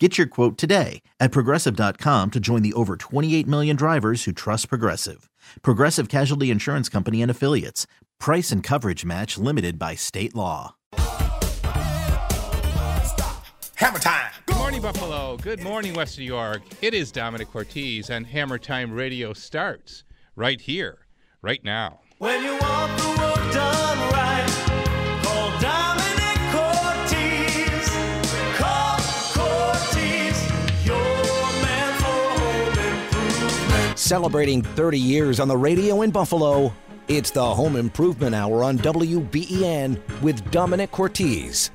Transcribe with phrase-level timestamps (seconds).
[0.00, 4.68] Get your quote today at progressive.com to join the over 28 million drivers who trust
[4.68, 5.30] Progressive.
[5.62, 7.86] Progressive Casualty Insurance Company and Affiliates.
[8.18, 10.74] Price and coverage match limited by state law.
[13.76, 14.32] Hammer time.
[14.46, 15.36] Good morning, Buffalo.
[15.36, 16.62] Good morning, West New York.
[16.80, 20.02] It is Domenic Cortese, and Hammer Time Radio starts
[20.34, 21.06] right here,
[21.40, 22.00] right now.
[22.18, 24.33] When you want the work done right,
[34.14, 36.72] Celebrating 30 years on the radio in Buffalo,
[37.08, 41.70] it's the Home Improvement Hour on WBEN with Domenic Cortese.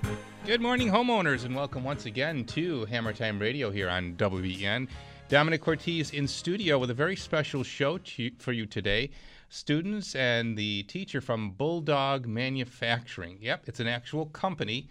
[0.46, 4.88] Good morning, homeowners, and welcome once again to Hammer Time Radio here on WBEN.
[5.28, 9.10] Domenic Cortese in studio with a very special show to, for you today.
[9.50, 13.38] Students and the teacher from Bulldog Manufacturing.
[13.42, 14.88] Yep, it's an actual company,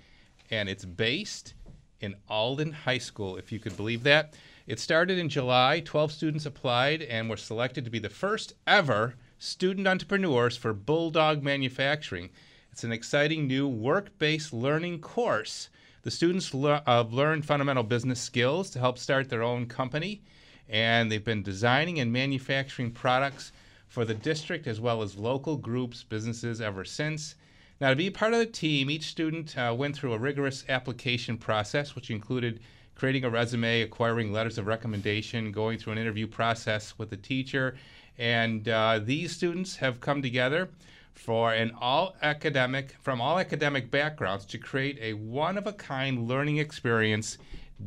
[0.50, 1.54] and it's based
[2.02, 4.34] in Alden High School, if you could believe that.
[4.68, 5.80] It started in July.
[5.80, 11.42] 12 students applied and were selected to be the first ever student entrepreneurs for Bulldog
[11.42, 12.28] Manufacturing.
[12.70, 15.70] It's an exciting new work based learning course.
[16.02, 17.04] The students le- uh,
[17.40, 20.20] fundamental business skills to help start their own company,
[20.68, 23.52] and they've been designing and manufacturing products
[23.86, 27.36] for the district as well as local groups, businesses ever since.
[27.80, 31.38] Now, to be part of the team, each student uh, went through a rigorous application
[31.38, 32.60] process, which included
[32.98, 37.76] creating a resume, acquiring letters of recommendation, going through an interview process with the teacher.
[38.18, 40.68] And uh, these students have come together
[41.14, 46.28] for an all academic from all academic backgrounds to create a one of a kind
[46.28, 47.38] learning experience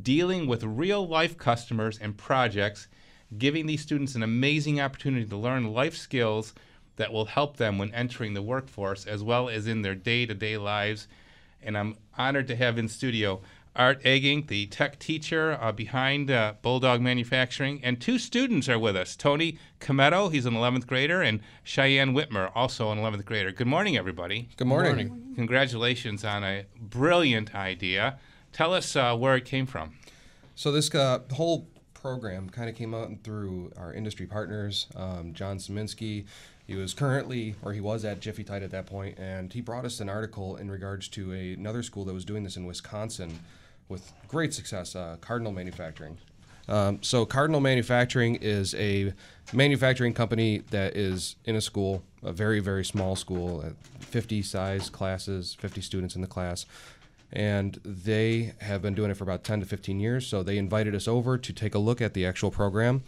[0.01, 2.89] dealing with real life customers and projects
[3.37, 6.53] giving these students an amazing opportunity to learn life skills
[6.97, 11.07] that will help them when entering the workforce as well as in their day-to-day lives
[11.63, 13.39] and i'm honored to have in studio
[13.73, 18.97] Art Egging, the tech teacher uh, behind uh, Bulldog Manufacturing, and two students are with
[18.97, 19.15] us.
[19.15, 23.51] Tony Cometto, he's an 11th grader, and Cheyenne Whitmer, also an 11th grader.
[23.53, 24.49] Good morning, everybody.
[24.57, 25.33] Good morning.
[25.35, 28.19] Congratulations on a brilliant idea.
[28.51, 29.93] Tell us uh, where it came from.
[30.53, 35.59] So this uh, whole program kind of came out through our industry partners, um, John
[35.59, 36.25] Saminsky.
[36.67, 40.01] He was currently, or he was at Jiffy-Tite at that point, and he brought us
[40.01, 43.39] an article in regards to a, another school that was doing this in Wisconsin
[43.91, 46.17] with great success, uh, Cardinal Manufacturing.
[46.67, 49.13] Um, so Cardinal Manufacturing is a
[49.51, 54.89] manufacturing company that is in a school, a very very small school, uh, 50 size
[54.89, 56.65] classes, 50 students in the class,
[57.33, 60.25] and they have been doing it for about 10 to 15 years.
[60.25, 63.03] So they invited us over to take a look at the actual program,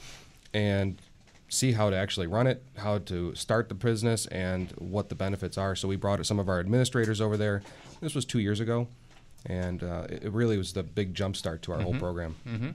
[0.53, 1.01] and
[1.47, 5.57] see how to actually run it, how to start the business, and what the benefits
[5.57, 5.75] are.
[5.75, 7.61] So we brought some of our administrators over there.
[8.01, 8.87] This was two years ago
[9.45, 12.35] and uh, it really was the big jump start to our whole program.
[12.47, 12.69] Mm-hmm.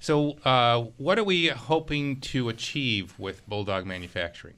[0.00, 4.54] So, uh, what are we hoping to achieve with Bulldog Manufacturing?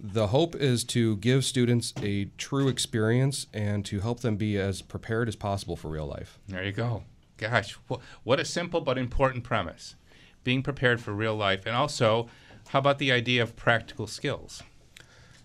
[0.00, 4.80] The hope is to give students a true experience and to help them be as
[4.80, 6.38] prepared as possible for real life.
[6.48, 7.04] There you go.
[7.36, 7.76] Gosh,
[8.22, 9.96] what a simple but important premise.
[10.44, 11.66] Being prepared for real life.
[11.66, 12.28] And also,
[12.68, 14.62] how about the idea of practical skills?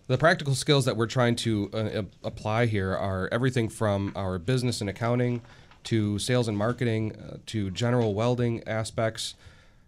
[0.07, 4.79] The practical skills that we're trying to uh, apply here are everything from our business
[4.79, 5.41] and accounting
[5.87, 9.35] to sales and marketing uh, to general welding aspects,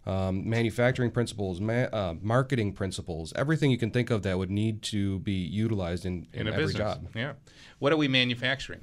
[0.06, 4.82] um, manufacturing principles, ma- uh, marketing principles, everything you can think of that would need
[4.82, 6.80] to be utilized in, in, In a every business.
[6.80, 7.08] job.
[7.16, 7.34] Yeah.
[7.80, 8.82] What are we manufacturing?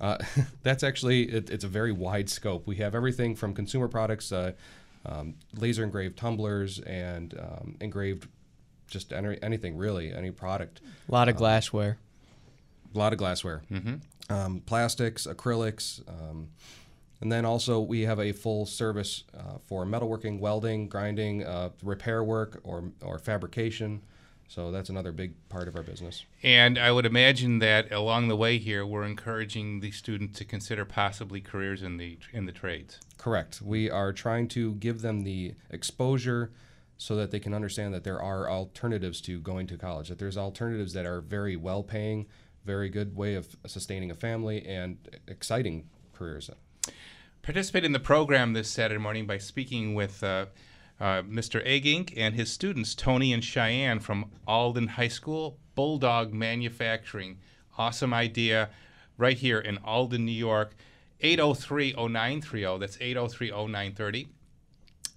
[0.00, 0.18] Uh,
[0.62, 2.66] that's actually it, it's a very wide scope.
[2.66, 4.52] We have everything from consumer products, uh,
[5.06, 8.28] um, laser engraved tumblers, and um, engraved
[8.86, 10.80] just any, anything really, any product.
[11.08, 11.96] A lot of glassware.
[12.94, 13.62] A lot of glassware,
[14.30, 16.48] um, plastics, acrylics, um,
[17.20, 22.24] and then also we have a full service uh, for metalworking, welding, grinding, uh, repair
[22.24, 24.02] work, or or fabrication.
[24.48, 26.24] So that's another big part of our business.
[26.42, 30.84] And I would imagine that along the way here, we're encouraging the students to consider
[30.84, 32.98] possibly careers in the in the trades.
[33.16, 33.62] Correct.
[33.62, 36.50] We are trying to give them the exposure
[36.96, 40.36] so that they can understand that there are alternatives to going to college, that there's
[40.36, 42.26] alternatives that are very well paying,
[42.64, 46.50] very good way of sustaining a family, and exciting careers.
[47.42, 50.46] Participate in the program this Saturday morning by speaking with uh,
[51.00, 51.62] uh, Mr.
[51.64, 57.38] Egging and his students, Tony and Cheyenne from Alden High School, Bulldog Manufacturing.
[57.78, 58.68] Awesome idea
[59.16, 60.74] right here in Alden, New York.
[61.22, 62.78] 803 0930.
[62.78, 64.28] That's 803 0930.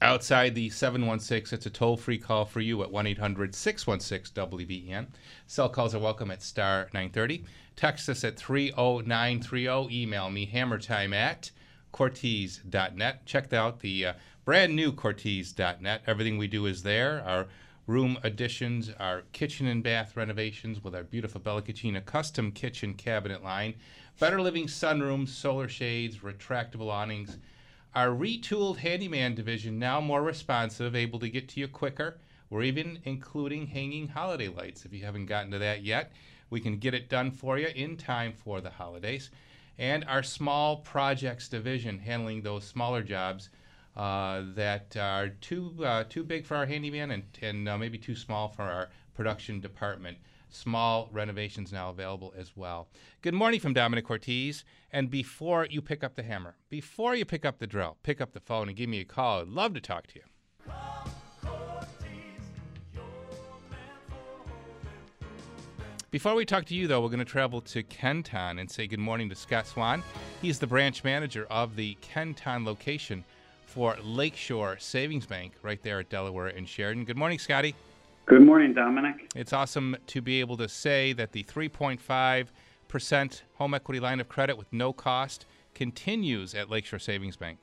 [0.03, 5.07] Outside the 716, it's a toll free call for you at 1 800 616 WBEN.
[5.47, 7.45] Cell calls are welcome at star 930.
[7.77, 9.87] Text us at 30930.
[9.89, 11.51] Email me hammertime at
[11.93, 13.25] Cortese.net.
[13.25, 14.13] Check out the uh,
[14.43, 16.01] brand new Cortese.net.
[16.05, 17.23] Everything we do is there.
[17.25, 17.47] Our
[17.87, 23.41] room additions, our kitchen and bath renovations with our beautiful Bella Cucina custom kitchen cabinet
[23.41, 23.75] line,
[24.19, 27.37] better living sunrooms, solar shades, retractable awnings.
[27.95, 32.17] Our retooled handyman division now more responsive, able to get to you quicker.
[32.49, 34.83] We're even including hanging holiday lights.
[34.83, 36.11] If you haven't gotten to that yet,
[36.49, 39.29] we can get it done for you in time for the holidays.
[39.77, 43.49] And our small projects division, handling those smaller jobs
[43.95, 48.15] uh, that are too uh, too big for our handyman and, and uh, maybe too
[48.15, 50.17] small for our production department.
[50.53, 52.87] Small renovations now available as well.
[53.23, 54.63] Good morning from Domenic Cortese.
[54.91, 58.33] And before you pick up the hammer, before you pick up the drill, pick up
[58.33, 59.41] the phone and give me a call.
[59.41, 60.21] I'd love to talk to you.
[66.11, 68.99] Before we talk to you, though, we're going to travel to Kenton and say good
[68.99, 70.03] morning to Scott Swan.
[70.43, 73.25] He's the branch manager of the Kenton location
[73.65, 77.05] for Lakeshore Savings Bank right there at Delaware and Sheridan.
[77.05, 77.73] Good morning, Scotty.
[78.25, 79.15] Good morning, Domenic.
[79.35, 84.57] It's awesome to be able to say that the 3.5% home equity line of credit
[84.57, 87.59] with no cost continues at Lakeshore Savings Bank.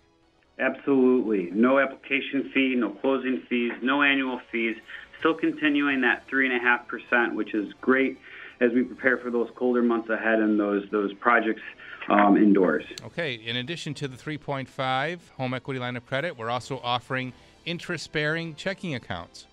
[0.59, 1.51] Absolutely.
[1.53, 4.77] No application fee, no closing fees, no annual fees.
[5.21, 8.19] Still continuing that 3.5%, which is great
[8.61, 11.63] as we prepare for those colder months ahead and those, those projects
[12.11, 12.85] um, indoors.
[13.07, 17.33] Okay, in addition to the 3.5 home equity line of credit, we're also offering
[17.65, 19.47] interest bearing checking accounts.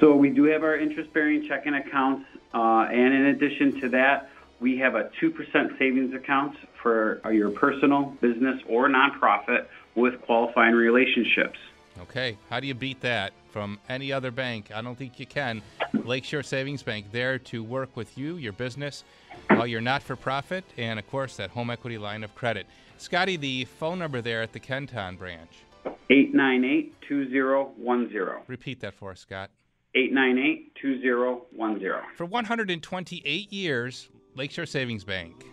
[0.00, 4.78] So we do have our interest-bearing checking accounts, uh, and in addition to that, we
[4.78, 11.58] have a 2% savings accounts for uh, your personal, business, or nonprofit with qualifying relationships.
[12.00, 14.70] Okay, how do you beat that from any other bank?
[14.74, 15.62] I don't think you can.
[16.04, 19.02] Lakeshore Savings Bank there to work with you, your business,
[19.48, 22.66] while you're not for profit, and of course that home equity line of credit.
[22.98, 25.64] Scotty, the phone number there at the Kenton branch.
[26.10, 28.40] 898-2010.
[28.46, 29.50] Repeat that for us, Scott.
[29.96, 32.02] 898-2010.
[32.16, 35.46] For 128 years, Lakeshore Savings Bank,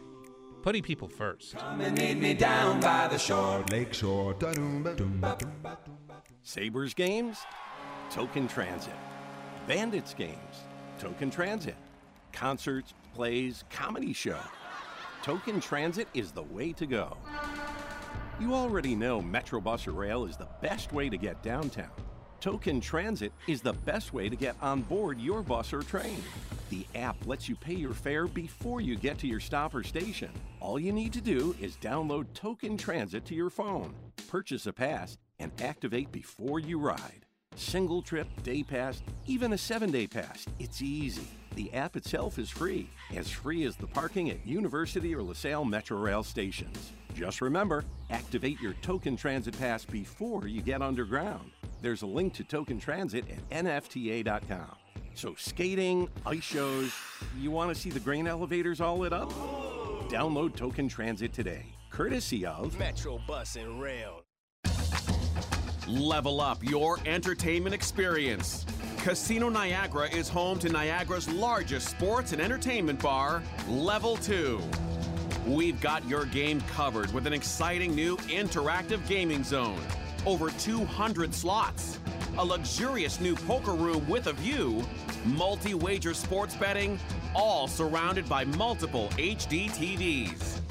[0.62, 1.56] putting people first.
[3.72, 4.36] Lakeshore.
[6.42, 7.38] Sabres games?
[8.12, 8.94] Token Transit.
[9.66, 10.66] Bandits games?
[11.00, 11.78] Token Transit.
[12.34, 14.40] Concerts, plays, comedy show.
[15.22, 17.16] Token Transit is the way to go.
[18.42, 21.92] You already know Metrobus or Rail is the best way to get downtown.
[22.44, 26.22] Token Transit is the best way to get on board your bus or train.
[26.72, 30.30] The app lets you pay your fare before you get to your stop or station.
[30.60, 33.94] All you need to do is download Token Transit to your phone,
[34.28, 37.26] purchase a pass, and activate before you ride.
[37.56, 40.46] Single trip, day pass, even a seven day pass.
[40.60, 41.30] It's easy.
[41.56, 45.98] The app itself is free, as free as the parking at University or LaSalle Metro
[46.00, 46.92] Rail stations.
[47.14, 51.52] Just remember, activate your Token Transit Pass before you get underground.
[51.82, 54.76] There's a link to Token Transit at nfta.com.
[55.14, 56.92] So, skating, ice shows,
[57.40, 59.30] you want to see the grain elevators all lit up?
[60.10, 64.24] Download Token Transit today, courtesy of Metro Bus and Rail.
[65.88, 68.66] Level up your entertainment experience.
[69.04, 74.62] Casino Niagara is home to Niagara's largest sports and entertainment bar, Level 2.
[75.46, 79.82] We've got your game covered with an exciting new interactive gaming zone,
[80.26, 82.00] over 200 slots,
[82.38, 84.82] a luxurious new poker room with a view,
[85.26, 86.98] multi wager sports betting,
[87.36, 90.62] all surrounded by multiple HD TVs.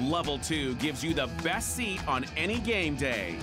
[0.00, 3.38] Level 2 gives you the best seat on any game day.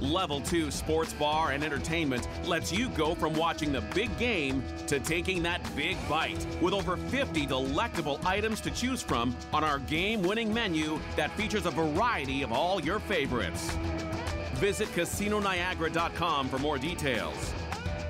[0.00, 5.00] Level 2 Sports Bar and Entertainment lets you go from watching the big game to
[5.00, 10.22] taking that big bite with over 50 delectable items to choose from on our game
[10.22, 13.76] winning menu that features a variety of all your favorites.
[14.54, 17.52] Visit CasinoNiagara.com for more details.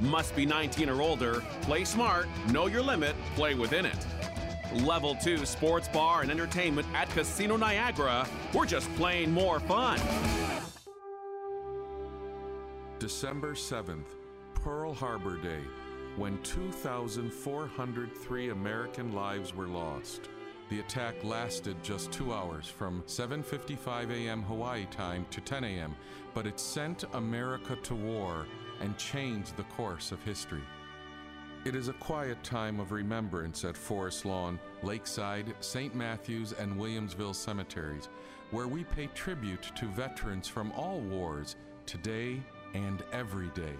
[0.00, 4.07] Must be 19 or older, play smart, know your limit, play within it.
[4.85, 8.28] Level 2 Sports Bar and Entertainment at Casino Niagara.
[8.52, 9.99] We're just playing more fun.
[12.99, 14.17] December 7th,
[14.55, 15.61] Pearl Harbor Day,
[16.17, 20.28] when 2,403 American lives were lost.
[20.69, 24.43] The attack lasted just two hours from 7:55 a.m.
[24.43, 25.95] Hawaii time to 10 a.m.,
[26.35, 28.47] but it sent America to war
[28.81, 30.64] and changed the course of history.
[31.64, 35.95] It is a quiet time of remembrance at Forest Lawn, Lakeside, St.
[35.95, 38.09] Matthews, and Williamsville cemeteries,
[38.50, 41.55] where we pay tribute to veterans from all wars,
[41.87, 42.43] today
[42.75, 43.75] and every day.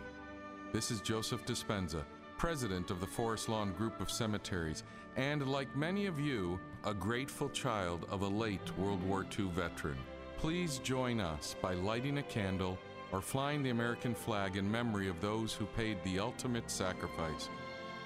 [0.73, 2.05] This is Joseph Dispenza,
[2.37, 4.85] president of the Forest Lawn Group of Cemeteries,
[5.17, 9.99] and like many of you, a grateful child of a late World War II veteran.
[10.39, 12.79] Please join us by lighting a candle
[13.11, 17.49] or flying the American flag in memory of those who paid the ultimate sacrifice.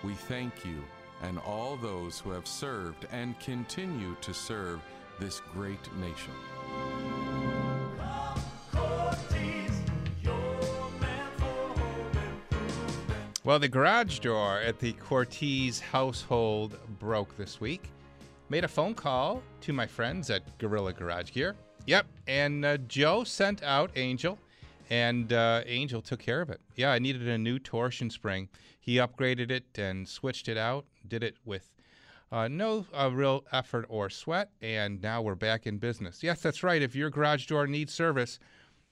[0.02, 0.82] We thank you
[1.22, 4.80] and all those who have served and continue to serve
[5.20, 6.32] this great nation.
[13.44, 17.90] Well, the garage door at the Cortese household broke this week.
[18.50, 21.56] Made a phone call to my friends at Gorilla Garage Gear.
[21.86, 24.38] Yep, and uh, Joe sent out Angel,
[24.90, 26.60] and uh, Angel took care of it.
[26.76, 28.48] Yeah, I needed a new torsion spring.
[28.78, 30.84] He upgraded it and switched it out.
[31.08, 31.68] Did it with
[32.30, 36.22] uh, no uh, real effort or sweat, and now we're back in business.
[36.22, 36.80] Yes, that's right.
[36.80, 38.38] If your garage door needs service,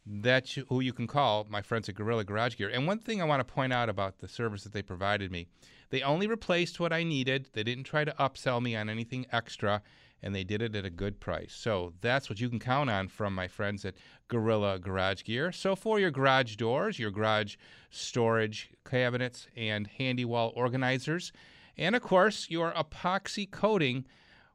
[0.07, 2.71] that's who you can call, my friends at Gorilla Garage Gear.
[2.71, 5.47] And one thing I want to point out about the service that they provided me,
[5.91, 7.51] they only replaced what I needed.
[7.53, 9.83] They didn't try to upsell me on anything extra,
[10.23, 11.53] and they did it at a good price.
[11.55, 13.95] So that's what you can count on from my friends at
[14.29, 15.53] Gorilla Garage Gear.
[15.53, 17.57] So for your garage doors, your garage
[17.91, 21.33] storage cabinets, and handy wall organizers,
[21.77, 24.07] and of course your epoxy coating,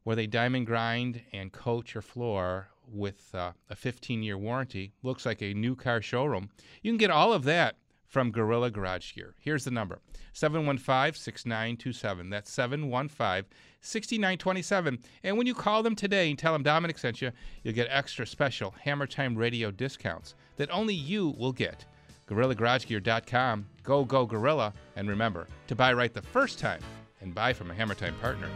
[0.02, 4.92] where they diamond grind and coat your floor with uh, a 15 year warranty.
[5.02, 6.50] Looks like a new car showroom.
[6.82, 7.76] You can get all of that
[8.06, 9.34] from Gorilla Garage Gear.
[9.38, 10.00] Here's the number
[10.32, 12.30] 715 6927.
[12.30, 13.44] That's 715
[13.80, 14.98] 6927.
[15.22, 18.26] And when you call them today and tell them Domenic sent you, you'll get extra
[18.26, 21.84] special Hammer Time radio discounts that only you will get.
[22.28, 23.66] GorillaGarageGear.com.
[23.82, 24.72] Go, go, Gorilla.
[24.96, 26.80] And remember to buy right the first time
[27.20, 28.48] and buy from a Hammer Time partner.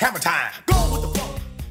[0.00, 0.50] Hammer time.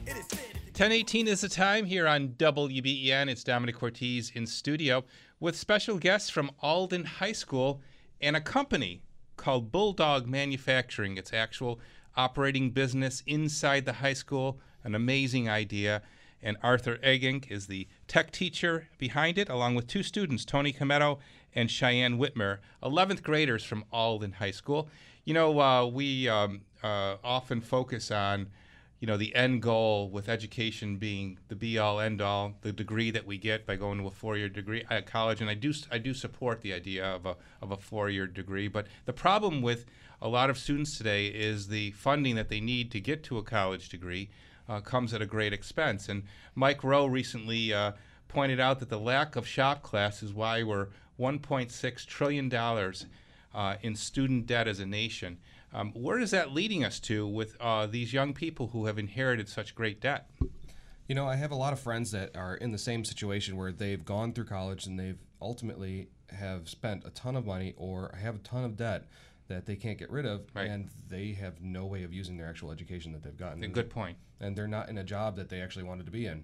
[0.06, 3.28] 1018 is the time here on WBEN.
[3.28, 5.04] It's Domenic Cortese in studio
[5.40, 7.82] with special guests from Alden High School
[8.22, 9.02] and a company
[9.36, 11.18] called Bulldog Manufacturing.
[11.18, 11.80] It's actual
[12.16, 14.60] operating business inside the high school.
[14.84, 16.04] An amazing idea.
[16.44, 21.18] And Arthur Egging is the tech teacher behind it, along with two students, Tony Cometto
[21.56, 24.88] and Cheyenne Whitmer, 11th graders from Alden High School.
[25.26, 28.48] You know, uh, we um, uh, often focus on,
[29.00, 33.38] you know, the end goal with education being the be-all, end-all, the degree that we
[33.38, 36.62] get by going to a four-year degree at college, and I do I do support
[36.62, 38.68] the idea of a of a four-year degree.
[38.68, 39.86] But the problem with
[40.22, 43.44] a lot of students today is the funding that they need to get to a
[43.44, 44.30] college degree
[44.68, 46.10] uh, comes at a great expense.
[46.10, 46.24] And
[46.56, 47.94] Mike Rowe recently uh,
[48.28, 50.88] pointed out that the lack of shop class is why we're
[51.20, 53.06] 1.6 trillion dollars
[53.54, 55.38] uh, in student debt as a nation.
[55.74, 59.48] Um, where is that leading us to with uh, these young people who have inherited
[59.48, 60.30] such great debt?
[61.08, 63.72] You know, I have a lot of friends that are in the same situation where
[63.72, 68.36] they've gone through college and they've ultimately have spent a ton of money or have
[68.36, 69.06] a ton of debt
[69.48, 70.70] that they can't get rid of, Right.
[70.70, 73.64] and they have no way of using their actual education that they've gotten.
[73.64, 74.18] A good point.
[74.40, 76.44] And they're not in a job that they actually wanted to be in.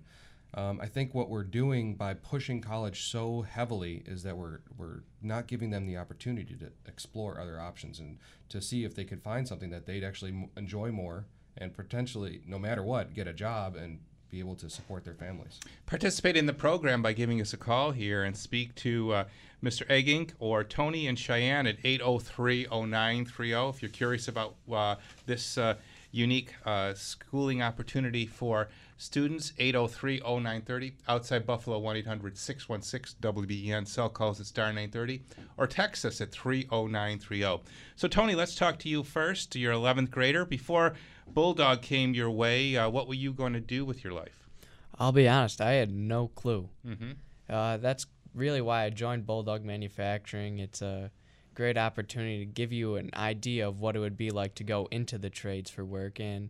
[0.56, 5.04] Um, I think what we're doing by pushing college so heavily is that we're we're
[5.22, 8.20] not giving them the opportunity to explore other options and
[8.50, 11.26] to see if they could find something that they'd actually enjoy more
[11.58, 15.60] and potentially, no matter what, get a job and be able to support their families.
[15.86, 19.26] Participate in the program by giving us a call here and speak to uh,
[19.64, 19.90] Mr.
[19.90, 24.96] Egging or Tony and Cheyenne at 803 0930 if you're curious about uh,
[25.26, 25.76] this uh,
[26.16, 29.52] unique uh, schooling opportunity for students.
[29.60, 30.96] 803 0930.
[31.08, 33.88] Outside Buffalo, 1 800 616 WBEN.
[33.88, 35.22] Cell calls at star 930
[35.58, 37.64] or text us at 30930.
[37.96, 39.56] So, Tony, let's talk to you first.
[39.56, 40.46] You're 11th grader.
[40.46, 40.94] Before
[41.28, 44.50] Bulldog came your way, uh, what were you going to do with your life?
[44.98, 46.70] I'll be honest, I had no clue.
[46.88, 47.12] Mm-hmm.
[47.50, 50.60] Uh, that's really why I joined Bulldog Manufacturing.
[50.60, 51.12] It's a
[51.56, 54.88] great opportunity to give you an idea of what it would be like to go
[54.92, 56.50] into the trades for work, and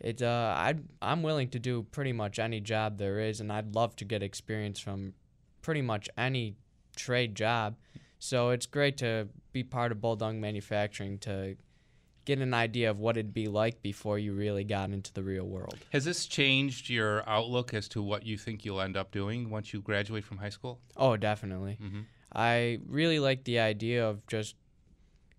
[0.00, 3.74] it uh, I I'm willing to do pretty much any job there is, and I'd
[3.74, 5.14] love to get experience from
[5.62, 6.56] pretty much any
[6.96, 7.76] trade job.
[8.18, 11.56] So it's great to be part of Bulldog Manufacturing to
[12.24, 15.44] get an idea of what it'd be like before you really got into the real
[15.44, 15.76] world.
[15.92, 19.74] Has this changed your outlook as to what you think you'll end up doing once
[19.74, 20.80] you graduate from high school?
[20.96, 21.76] Oh, definitely.
[21.82, 22.04] Mhm.
[22.34, 24.56] I really like the idea of just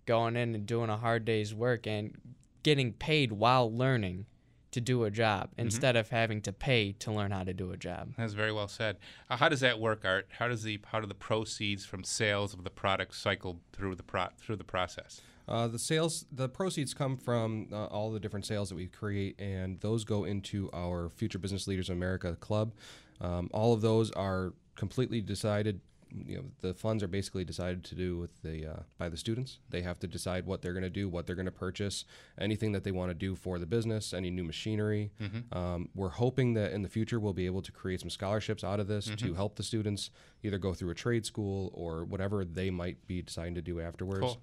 [0.06, 2.16] going in and doing a hard day's work and
[2.62, 4.26] getting paid while learning
[4.72, 7.76] to do a job instead of having to pay to learn how to do a
[7.78, 8.12] job.
[8.18, 8.98] That's very well said.
[9.30, 10.28] Uh, how does that work, Art?
[10.38, 14.02] How does the how do the proceeds from sales of the product cycle through the
[14.02, 15.22] pro- through the process?
[15.48, 19.40] Uh, the sales, the proceeds come from uh, all the different sales that we create,
[19.40, 22.74] and those go into our Future Business Leaders of America Club.
[23.20, 25.80] Um, all of those are completely decided.
[26.24, 29.58] You know, the funds are basically decided to do with the uh, by the students.
[29.70, 32.04] They have to decide what they're going to do, what they're going to purchase,
[32.40, 35.12] anything that they want to do for the business, any new machinery.
[35.52, 38.80] Um, we're hoping that in the future we'll be able to create some scholarships out
[38.80, 40.10] of this to help the students
[40.42, 44.20] either go through a trade school or whatever they might be deciding to do afterwards.
[44.20, 44.38] Cool.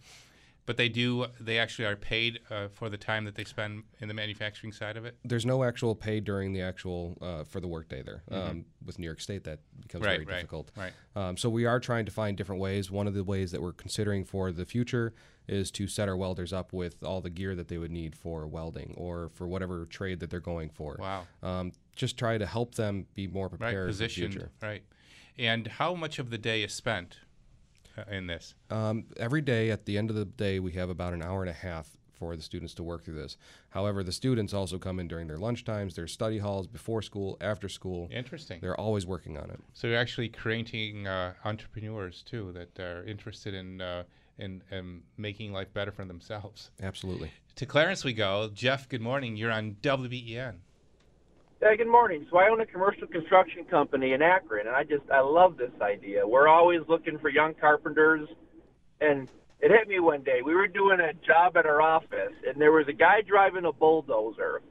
[0.65, 1.25] But they do.
[1.41, 4.95] They actually are paid uh, for the time that they spend in the manufacturing side
[4.95, 5.17] of it.
[5.25, 8.23] there's no actual pay during the actual uh, for the workday there.
[8.31, 10.09] Um, with New York State, that becomes Mm-hmm.
[10.09, 10.71] Right, very right, difficult.
[10.77, 10.93] right.
[11.15, 12.89] Um, so we are trying to find different ways.
[12.89, 15.13] One of the ways that we're considering for the future
[15.49, 18.47] is to set our welders up with all the gear that they would need for
[18.47, 20.95] welding or for whatever trade that they're going for.
[20.97, 21.27] Wow.
[21.41, 24.31] Um, just try to help them be more Right, prepared for the positioned.
[24.33, 24.51] future.
[24.61, 24.83] Right.
[25.37, 27.17] And how much of the day is spent
[28.09, 28.55] in this?
[28.69, 31.49] Um, every day, at the end of the day, we have about an hour and
[31.49, 33.37] a half for the students to work through this.
[33.69, 37.37] However, the students also come in during their lunch times, their study halls, before school,
[37.41, 38.07] after school.
[38.11, 38.59] Interesting.
[38.61, 39.59] They're always working on it.
[39.73, 44.03] So you're actually creating uh, entrepreneurs too that are interested in uh,
[44.39, 46.71] in, in making life better for themselves.
[46.81, 47.31] Absolutely.
[47.55, 48.49] To Clarence we go.
[48.53, 49.35] Jeff, good morning.
[49.35, 50.55] You're on WBEN.
[51.63, 52.27] Hey, good morning.
[52.29, 55.71] So I own a commercial construction company in Akron, and I just I love this
[55.81, 56.27] idea.
[56.27, 58.27] We're always looking for young carpenters,
[58.99, 59.29] and
[59.61, 60.41] it hit me one day.
[60.43, 63.71] We were doing a job at our office, and there was a guy driving a
[63.71, 64.61] bulldozer,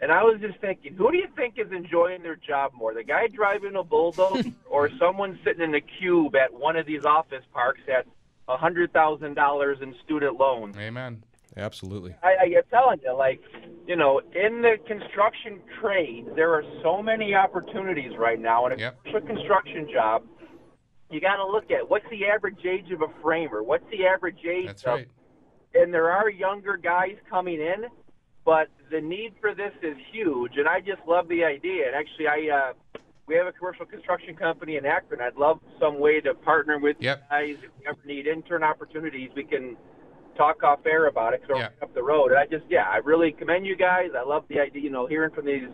[0.00, 3.04] and I was just thinking, who do you think is enjoying their job more, the
[3.04, 7.44] guy driving a bulldozer or someone sitting in a cube at one of these office
[7.52, 8.04] parks at
[8.48, 10.76] a hundred thousand dollars in student loans?
[10.76, 11.22] Amen.
[11.56, 12.14] Absolutely.
[12.22, 13.40] I, I am telling you, like,
[13.86, 18.66] you know, in the construction trade, there are so many opportunities right now.
[18.66, 19.04] In a Yep.
[19.04, 20.22] commercial construction job,
[21.10, 24.38] you got to look at what's the average age of a framer, what's the average
[24.48, 25.08] age That's of, right.
[25.74, 27.86] and there are younger guys coming in,
[28.44, 31.86] but the need for this is huge, and I just love the idea.
[31.86, 35.20] And actually, I uh, we have a commercial construction company in Akron.
[35.20, 37.18] I'd love some way to partner with Yep.
[37.18, 37.56] you guys.
[37.62, 39.76] If we ever need intern opportunities, we can
[40.36, 41.82] talk off air about it because we're Yeah.
[41.82, 42.30] up the road.
[42.32, 44.10] And I just, yeah, I really commend you guys.
[44.16, 44.82] I love the idea.
[44.82, 45.68] You know, hearing from these,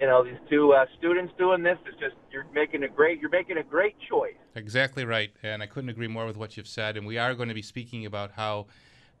[0.00, 3.30] you know, these two uh, students doing this is just you're making a great you're
[3.30, 4.34] making a great choice.
[4.54, 5.30] Exactly right.
[5.42, 6.96] And I couldn't agree more with what you've said.
[6.96, 8.66] And we are going to be speaking about how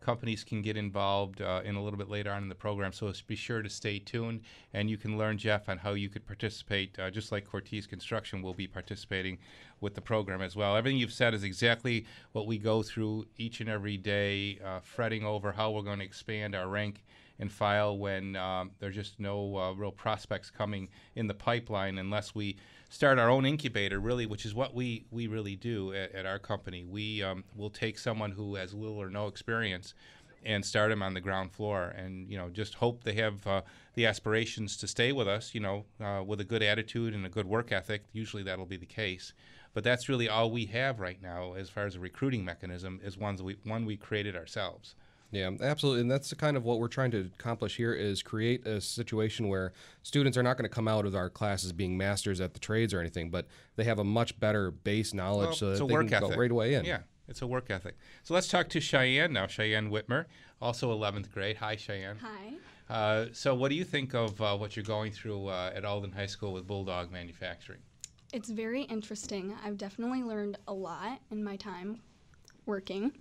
[0.00, 2.92] companies can get involved uh, in a little bit later on in the program.
[2.92, 4.42] So be sure to stay tuned.
[4.72, 8.42] And you can learn, Jeff, on how you could participate, uh, just like Cortese Construction
[8.42, 9.38] will be participating
[9.80, 10.76] with the program as well.
[10.76, 15.24] Everything you've said is exactly what we go through each and every day, uh, fretting
[15.24, 17.04] over how we're going to expand our rank
[17.38, 22.34] and file when um, there's just no uh, real prospects coming in the pipeline unless
[22.34, 22.56] we
[22.88, 26.38] start our own incubator, really, which is what we, we really do at, at our
[26.38, 26.84] company.
[26.84, 29.94] We um, will take someone who has little or no experience
[30.44, 33.62] and start them on the ground floor and you know just hope they have uh,
[33.94, 37.28] the aspirations to stay with us you know uh, with a good attitude and a
[37.28, 38.04] good work ethic.
[38.12, 39.32] Usually that'll be the case.
[39.74, 43.18] But that's really all we have right now as far as a recruiting mechanism is
[43.18, 44.94] ones we one we created ourselves
[45.36, 48.66] Yeah, absolutely, and that's the kind of what we're trying to accomplish here is create
[48.66, 52.40] a situation where students are not going to come out of our classes being masters
[52.40, 53.46] at the trades or anything, but
[53.76, 56.30] they have a much better base knowledge Well, so that they work can ethic.
[56.30, 56.86] go right away in.
[56.86, 57.96] Yeah, it's a work ethic.
[58.22, 59.46] So let's talk to Cheyenne now.
[59.46, 60.24] Cheyenne Whitmer,
[60.60, 61.58] also 11th grade.
[61.58, 62.16] Hi, Cheyenne.
[62.22, 62.54] Hi.
[62.88, 66.12] Uh, so, what do you think of uh, what you're going through uh, at Alden
[66.12, 67.80] High School with Bulldog Manufacturing?
[68.32, 69.54] It's very interesting.
[69.64, 72.00] I've definitely learned a lot in my time
[72.64, 73.12] working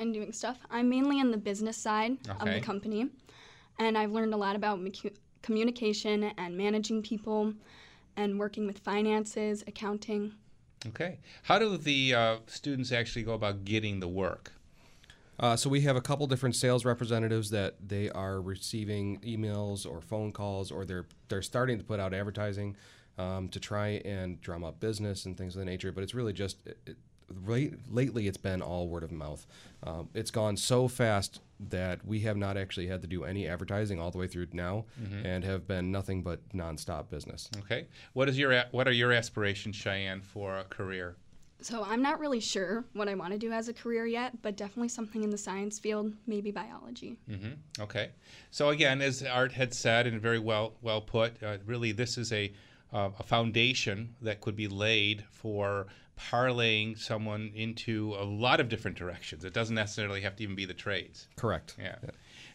[0.00, 0.58] and doing stuff.
[0.70, 3.08] I'm mainly in the business side of the company,
[3.78, 7.54] and I've learned a lot about mecu- communication and managing people
[8.16, 10.32] and working with finances, accounting.
[10.86, 11.18] Okay.
[11.42, 14.52] How do the uh, students actually go about getting the work?
[15.38, 20.02] Uh, so we have a couple different sales representatives that they are receiving emails or
[20.02, 22.76] phone calls, or they're they're starting to put out advertising
[23.16, 25.92] um, to try and drum up business and things of the nature.
[25.92, 26.96] But it's really just it, it,
[27.46, 29.46] late, lately it's been all word of mouth.
[29.82, 34.00] Um, it's gone so fast that we have not actually had to do any advertising
[34.00, 35.24] all the way through now, Mhm.
[35.24, 37.50] and have been nothing but nonstop business.
[37.60, 37.86] Okay.
[38.12, 41.16] What is your what are your aspirations, Cheyenne, for a career?
[41.62, 44.56] So I'm not really sure what I want to do as a career yet, but
[44.56, 47.18] definitely something in the science field, maybe biology.
[47.28, 48.12] hmm Okay.
[48.50, 52.32] So again, as Art had said, and very well well put, uh, really this is
[52.32, 52.50] a
[52.92, 55.86] uh, a foundation that could be laid for
[56.18, 59.44] parlaying someone into a lot of different directions.
[59.44, 61.28] It doesn't necessarily have to even be the trades.
[61.36, 61.76] Correct.
[61.78, 61.96] Yeah.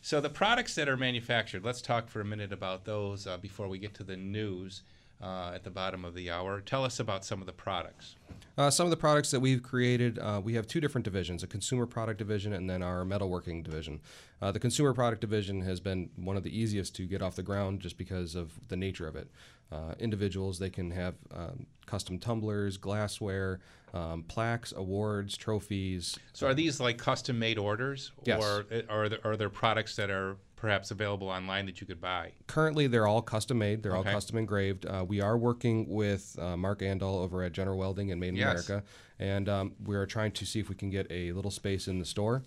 [0.02, 3.68] So the products that are manufactured, let's talk for a minute about those uh, before
[3.68, 4.84] we get to the news
[5.22, 6.62] uh, at the bottom of the hour.
[6.62, 8.16] Tell us about some of the products.
[8.58, 11.48] Uh, some of the products that we've created, uh, we have two different divisions a
[11.48, 14.00] consumer product division and then our metalworking division.
[14.42, 17.44] Uh, the consumer product division has been one of the easiest to get off the
[17.44, 19.30] ground just because of the nature of it.
[19.72, 23.60] Uh, individuals, they can have um, custom tumblers, glassware,
[23.94, 26.18] um, plaques, awards, trophies.
[26.34, 28.12] So are these like custom made orders?
[28.24, 28.42] Yes.
[28.42, 32.02] Or uh, are there, are there products that are perhaps available online that you could
[32.02, 32.32] buy?
[32.48, 33.84] Currently, they're all custom made.
[33.84, 34.10] They're Okay.
[34.10, 34.86] all custom engraved.
[34.86, 38.36] Uh, we are working with uh, Mark Andal over at General Welding in Made in
[38.36, 38.68] Yes.
[38.68, 38.84] America,
[39.20, 42.00] and um, we are trying to see if we can get a little space in
[42.00, 42.44] the store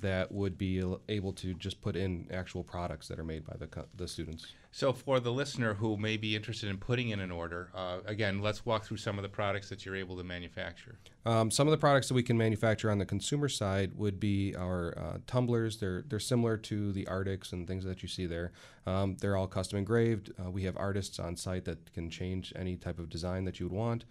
[0.00, 3.66] that would be able to just put in actual products that are made by the
[3.66, 4.52] co- the students.
[4.70, 8.42] So for the listener who may be interested in putting in an order, uh, again,
[8.42, 10.98] let's walk through some of the products that you're able to manufacture.
[11.24, 14.54] Um, some of the products that we can manufacture on the consumer side would be
[14.56, 15.78] our uh, tumblers.
[15.78, 18.52] They're they're similar to the RTICs and things that you see there.
[18.86, 20.32] Um, they're all custom engraved.
[20.38, 23.66] Uh, we have artists on site that can change any type of design that you
[23.66, 24.04] would want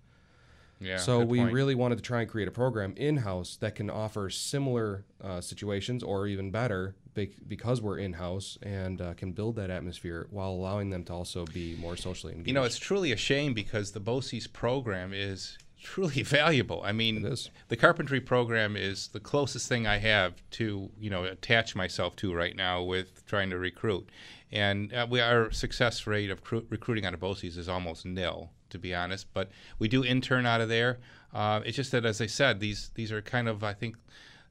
[0.80, 0.98] Yeah.
[0.98, 1.54] so good we point.
[1.54, 5.40] really wanted to try and create a program in house that can offer similar uh,
[5.40, 10.28] situations or even better be- because we're in house and uh, can build that atmosphere
[10.30, 12.48] while allowing them to also be more socially engaged.
[12.48, 16.82] You know, it's truly a shame because the BOCES program is truly valuable.
[16.84, 17.22] I mean,
[17.70, 22.34] the carpentry program is the closest thing I have to, you know, attach myself to
[22.34, 24.10] right now with trying to recruit.
[24.52, 28.52] And uh, we, our success rate of cru- recruiting out of BOCES is almost nil,
[28.70, 29.28] to be honest.
[29.34, 29.50] But
[29.80, 31.00] we do intern out of there.
[31.34, 33.98] Uh, it's just that, as I said, these these are kind of, I think,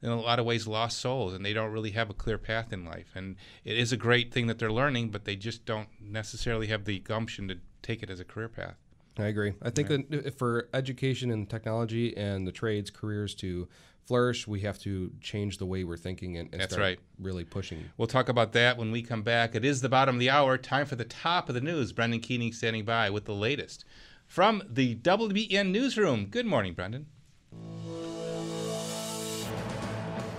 [0.01, 2.71] in a lot of ways lost souls and they don't really have a clear path
[2.73, 5.89] in life and it is a great thing that they're learning but they just don't
[6.01, 8.75] necessarily have the gumption to take it as a career path
[9.17, 9.53] I agree.
[9.61, 10.11] I think Right.
[10.11, 13.69] that uh, for education and technology and the trades careers to
[14.05, 16.99] flourish, we have to change the way we're thinking and, and That's start right.
[17.17, 17.85] really pushing.
[17.97, 20.57] we'll talk about that when we come back it is the bottom of the hour
[20.57, 23.85] time for the top of the news brendan keeney standing by with the latest
[24.27, 27.05] from the wbn newsroom good morning brendan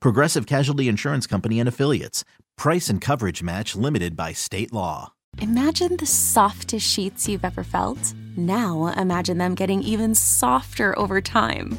[0.00, 2.24] Progressive Casualty Insurance Company and Affiliates.
[2.56, 5.12] Price and coverage match limited by state law.
[5.40, 8.14] Imagine the softest sheets you've ever felt.
[8.36, 11.78] Now imagine them getting even softer over time.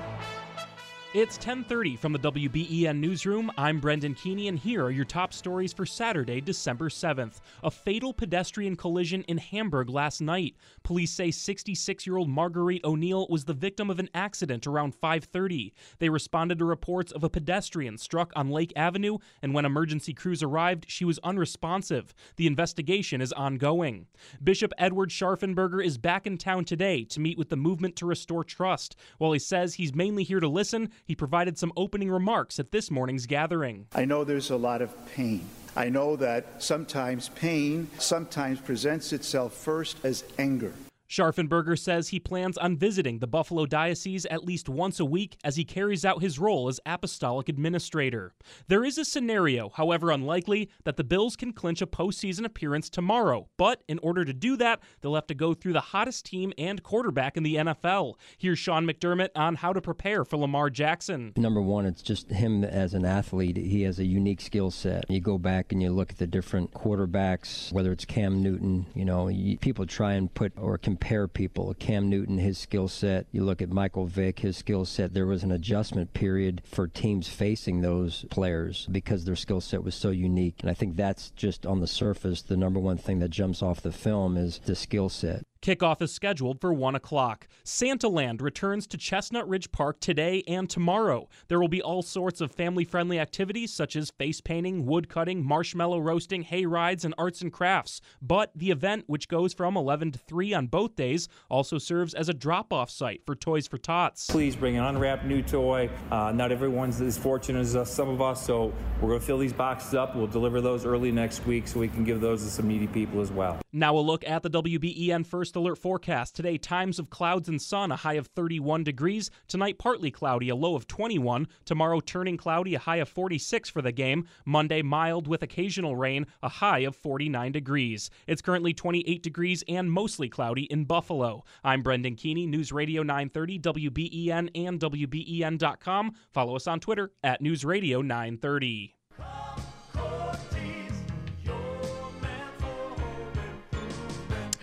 [1.13, 3.51] It's 10:30 from the WBEN newsroom.
[3.57, 7.41] I'm Brendan Keeney and here are your top stories for Saturday, December 7th.
[7.63, 10.55] A fatal pedestrian collision in Hamburg last night.
[10.83, 15.73] Police say 66-year-old Marguerite O'Neill was the victim of an accident around 5:30.
[15.99, 20.41] They responded to reports of a pedestrian struck on Lake Avenue and when emergency crews
[20.41, 22.13] arrived, she was unresponsive.
[22.37, 24.07] The investigation is ongoing.
[24.41, 28.45] Bishop Edward Scharfenberger is back in town today to meet with the movement to restore
[28.45, 28.95] trust.
[29.17, 32.91] While he says he's mainly here to listen, he provided some opening remarks at this
[32.91, 33.87] morning's gathering.
[33.93, 35.47] I know there's a lot of pain.
[35.75, 40.73] I know that sometimes pain sometimes presents itself first as anger.
[41.11, 45.57] Scharfenberger says he plans on visiting the Buffalo Diocese at least once a week as
[45.57, 48.33] he carries out his role as apostolic administrator.
[48.69, 53.49] There is a scenario, however unlikely, that the Bills can clinch a postseason appearance tomorrow,
[53.57, 56.81] but in order to do that, they'll have to go through the hottest team and
[56.81, 58.13] quarterback in the NFL.
[58.37, 61.33] Here's Sean McDermott on how to prepare for Lamar Jackson.
[61.35, 63.57] Number one, it's just him as an athlete.
[63.57, 65.03] He has a unique skill set.
[65.09, 69.03] You go back and you look at the different quarterbacks, whether it's Cam Newton, you
[69.03, 71.00] know, people try and put or compare
[71.33, 71.73] people.
[71.77, 73.25] Cam Newton, his skill set.
[73.31, 75.13] You look at Michael Vick, his skill set.
[75.13, 79.95] There was an adjustment period for teams facing those players because their skill set was
[79.95, 80.55] so unique.
[80.61, 83.81] And I think that's just on the surface the number one thing that jumps off
[83.81, 85.43] the film is the skill set.
[85.61, 87.47] Kickoff is scheduled for 1 o'clock.
[87.63, 91.29] Santaland returns to Chestnut Ridge Park today and tomorrow.
[91.49, 95.45] There will be all sorts of family friendly activities such as face painting, wood cutting,
[95.45, 98.01] marshmallow roasting, hay rides, and arts and crafts.
[98.23, 102.27] But the event, which goes from 11 to 3 on both days, also serves as
[102.27, 104.31] a drop off site for Toys for Tots.
[104.31, 105.91] Please bring an unwrapped new toy.
[106.09, 109.37] Uh, not everyone's as fortunate as us, some of us, so we're going to fill
[109.37, 110.15] these boxes up.
[110.15, 113.21] We'll deliver those early next week so we can give those to some needy people
[113.21, 113.59] as well.
[113.71, 116.35] Now a look at the WBEN First Alert forecast.
[116.35, 119.29] Today, times of clouds and sun, a high of 31 degrees.
[119.47, 121.47] Tonight, partly cloudy, a low of 21.
[121.65, 124.27] Tomorrow, turning cloudy, a high of 46 for the game.
[124.45, 128.09] Monday, mild with occasional rain, a high of 49 degrees.
[128.27, 131.43] It's currently 28 degrees and mostly cloudy in Buffalo.
[131.63, 136.13] I'm Brendan Keeney, News Radio 930, WBEN, and WBEN.com.
[136.31, 138.95] Follow us on Twitter at News Radio 930.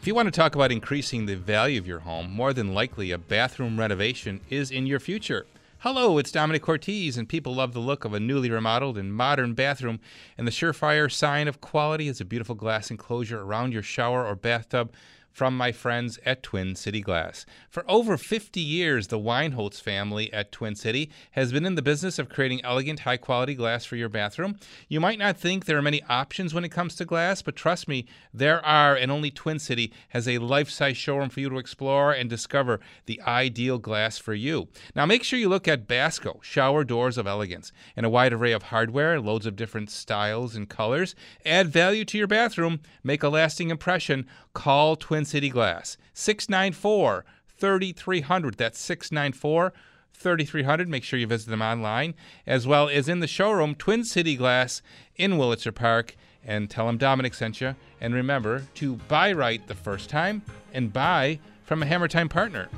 [0.08, 3.18] You want to talk about increasing the value of your home, more than likely a
[3.18, 5.44] bathroom renovation is in your future.
[5.80, 9.52] Hello, it's Domenic Cortese, and people love the look of a newly remodeled and modern
[9.52, 10.00] bathroom.
[10.38, 14.34] And the surefire sign of quality is a beautiful glass enclosure around your shower or
[14.34, 14.94] bathtub
[15.38, 17.46] from my friends at Twin City Glass.
[17.70, 22.18] For over 50 years, the Weinholtz family at Twin City has been in the business
[22.18, 24.59] of creating elegant, high quality glass for your bathroom.
[24.88, 27.87] You might not think there are many options when it comes to glass, but trust
[27.87, 31.59] me, there are, and only Twin City has a life size showroom for you to
[31.59, 34.66] explore and discover the ideal glass for you.
[34.96, 38.51] Now, make sure you look at Basco, shower doors of elegance, and a wide array
[38.51, 41.14] of hardware, loads of different styles and colors.
[41.46, 44.27] Add value to your bathroom, make a lasting impression.
[44.53, 47.24] Call Twin City Glass, 694
[47.58, 48.56] 3300.
[48.56, 49.72] That's 694
[50.12, 50.88] 3300.
[50.88, 52.14] Make sure you visit them online,
[52.46, 54.82] as well as in the showroom, Twin City Glass
[55.16, 56.16] in Wurlitzer Park.
[56.44, 57.74] And tell them Domenic sent you.
[58.00, 62.68] And remember to buy right the first time and buy from a Hammer Time partner.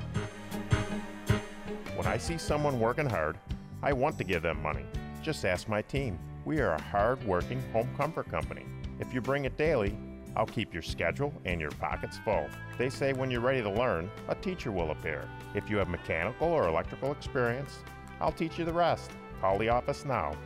[1.94, 3.38] When I see someone working hard,
[3.82, 4.84] I want to give them money.
[5.22, 6.18] Just ask my team.
[6.44, 8.64] We are a hard working home comfort company.
[8.98, 9.96] If you bring it daily,
[10.36, 12.48] I'll keep your schedule and your pockets full.
[12.78, 15.28] They say when you're ready to learn, a teacher will appear.
[15.54, 17.78] If you have mechanical or electrical experience,
[18.20, 19.10] I'll teach you the rest.
[19.40, 20.36] Call the office now.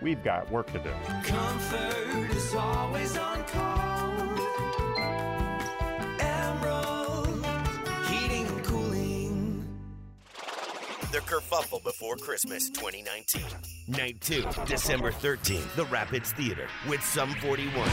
[0.00, 0.92] We've got work to do.
[1.24, 4.71] Comfort is always on call.
[11.12, 13.42] The Kerfuffle Before Christmas 2019.
[13.88, 17.86] Night 2, December 13th, the Rapids Theater with Sum 41.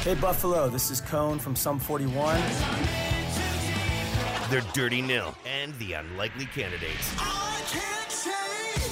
[0.00, 2.34] Hey Buffalo, this is Cone from Sum 41.
[4.50, 7.10] The Dirty Nil and the Unlikely Candidates.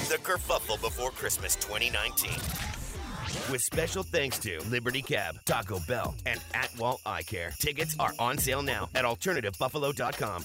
[0.08, 2.30] The Kerfuffle Before Christmas 2019.
[3.50, 7.50] With special thanks to Liberty Cab, Taco Bell, and Atwell Eye Care.
[7.58, 10.44] Tickets are on sale now at alternativebuffalo.com.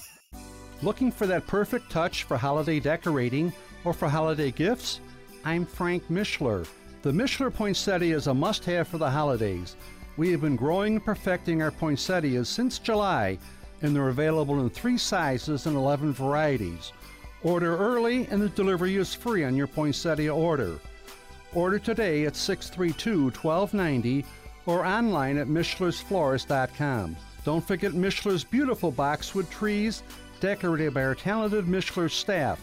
[0.82, 3.50] Looking for that perfect touch for holiday decorating
[3.84, 5.00] or for holiday gifts?
[5.42, 6.66] I'm Frank Mischler.
[7.00, 9.74] The Mischler Poinsettia is a must have for the holidays.
[10.18, 13.38] We have been growing and perfecting our poinsettias since July,
[13.80, 16.92] and they're available in three sizes and 11 varieties.
[17.42, 20.78] Order early, and the delivery is free on your poinsettia order.
[21.54, 24.26] Order today at 632 1290
[24.66, 27.16] or online at Mischler'sFlorist.com.
[27.44, 30.02] Don't forget Mischler's beautiful boxwood trees,
[30.40, 32.60] decorated by our talented Mischler staff.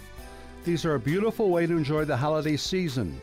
[0.63, 3.21] These are a beautiful way to enjoy the holiday season.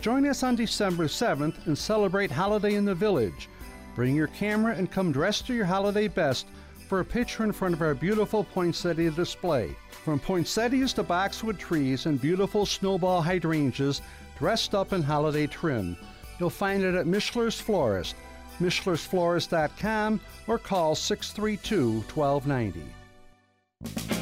[0.00, 3.48] Join us on December 7th and celebrate Holiday in the Village.
[3.94, 6.46] Bring your camera and come dressed to your holiday best
[6.88, 9.74] for a picture in front of our beautiful poinsettia display.
[10.04, 14.02] From poinsettias to boxwood trees and beautiful snowball hydrangeas
[14.38, 15.96] dressed up in holiday trim.
[16.38, 18.16] You'll find it at Mischler's Florist,
[18.60, 22.82] mischlersflorist.com, or call 632 1290.
[23.84, 24.13] Thank you.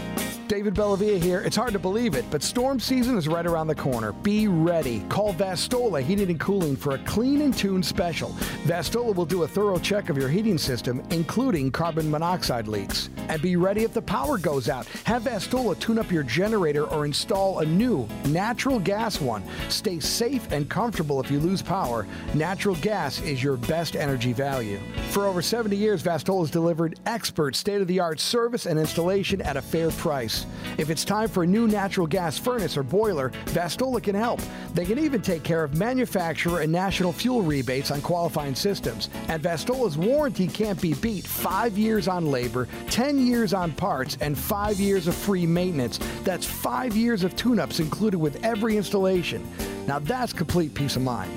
[0.53, 1.41] David Bellavia here.
[1.41, 4.13] It's hard to believe it, but storm season is right around the corner.
[4.13, 5.01] Be ready.
[5.09, 8.29] Call Vastola Heating and Cooling for a clean and tune special.
[8.67, 13.09] Vastola will do a thorough check of your heating system, including carbon monoxide leaks.
[13.29, 14.87] And be ready if the power goes out.
[15.05, 19.43] Have Vastola tune up your generator or install a new natural gas one.
[19.71, 22.07] Stay safe and comfortable if you lose power.
[22.35, 24.81] Natural gas is your best energy value.
[25.13, 29.41] For over 70 years, Vastola has delivered expert state of the art service and installation
[29.41, 30.42] at a fair price.
[30.79, 34.41] If it's time for a new natural gas furnace or boiler, Vastola can help.
[34.75, 39.11] They can even take care of manufacturer and national fuel rebates on qualifying systems.
[39.29, 41.27] And Vastola's warranty can't be beat.
[41.27, 45.99] Five years on labor, 10 years on parts, and five years of free maintenance.
[46.25, 49.47] That's five years of tune ups included with every installation.
[49.87, 51.33] Now that's complete peace of mind.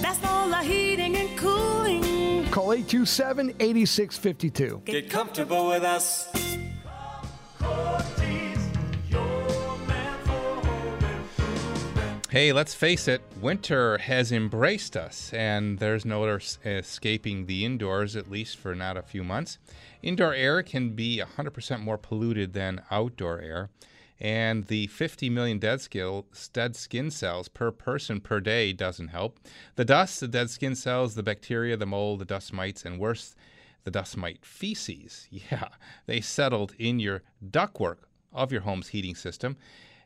[0.00, 2.50] Vastola Heating and Cooling.
[2.50, 4.82] Call 827 8652.
[4.84, 6.35] Get comfortable with us.
[12.36, 16.22] Hey, let's face it, winter has embraced us, and there's no
[16.66, 19.56] escaping the indoors, at least for not a few months.
[20.02, 23.70] Indoor air can be 100% more polluted than outdoor air,
[24.20, 25.80] and the 50 million dead,
[26.52, 29.40] dead skin cells per person per day doesn't help.
[29.76, 33.34] The dust, the dead skin cells, the bacteria, the mold, the dust mites, and worse,
[33.84, 35.68] the dust mite feces, yeah,
[36.04, 39.56] they settled in your ductwork of your home's heating system.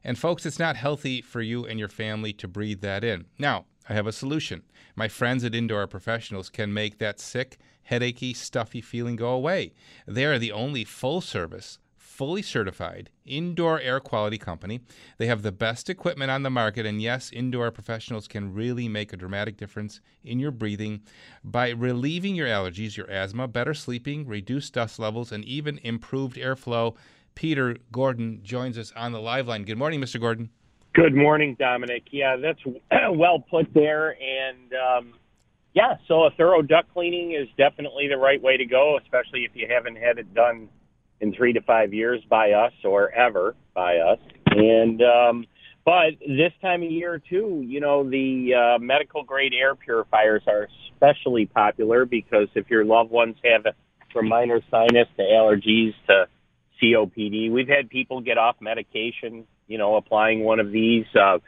[0.02, 3.26] And folks, it's not healthy for you and your family to breathe that in.
[3.38, 4.62] Now, I have a solution.
[4.96, 9.72] My friends at Indoor Professionals can make that sick, headachy, stuffy feeling go away.
[10.06, 14.80] They are the only full service, fully certified indoor air quality company.
[15.16, 19.12] They have the best equipment on the market, and yes, Indoor Professionals can really make
[19.12, 21.00] a dramatic difference in your breathing
[21.42, 26.94] by relieving your allergies, your asthma, better sleeping, reduced dust levels, and even improved airflow.
[27.40, 29.64] Peter Gordon joins us on the live line.
[29.64, 30.20] Good morning, Mr.
[30.20, 30.50] Gordon.
[30.92, 32.02] Good morning, Domenic.
[32.10, 32.60] Yeah, that's
[33.14, 34.10] well put there.
[34.10, 35.14] And um,
[35.72, 39.52] yeah, so a thorough duct cleaning is definitely the right way to go, especially if
[39.54, 40.68] you haven't had it done
[41.22, 44.18] in three to five years by us or ever by us.
[44.48, 45.46] And um,
[45.86, 50.68] but this time of year too, you know, the uh, medical grade air purifiers are
[50.92, 53.74] especially popular because if your loved ones have
[54.12, 56.26] from minor sinus to allergies to
[56.82, 57.50] COPD.
[57.50, 61.38] We've had people get off medication, you know, applying one of these, uh,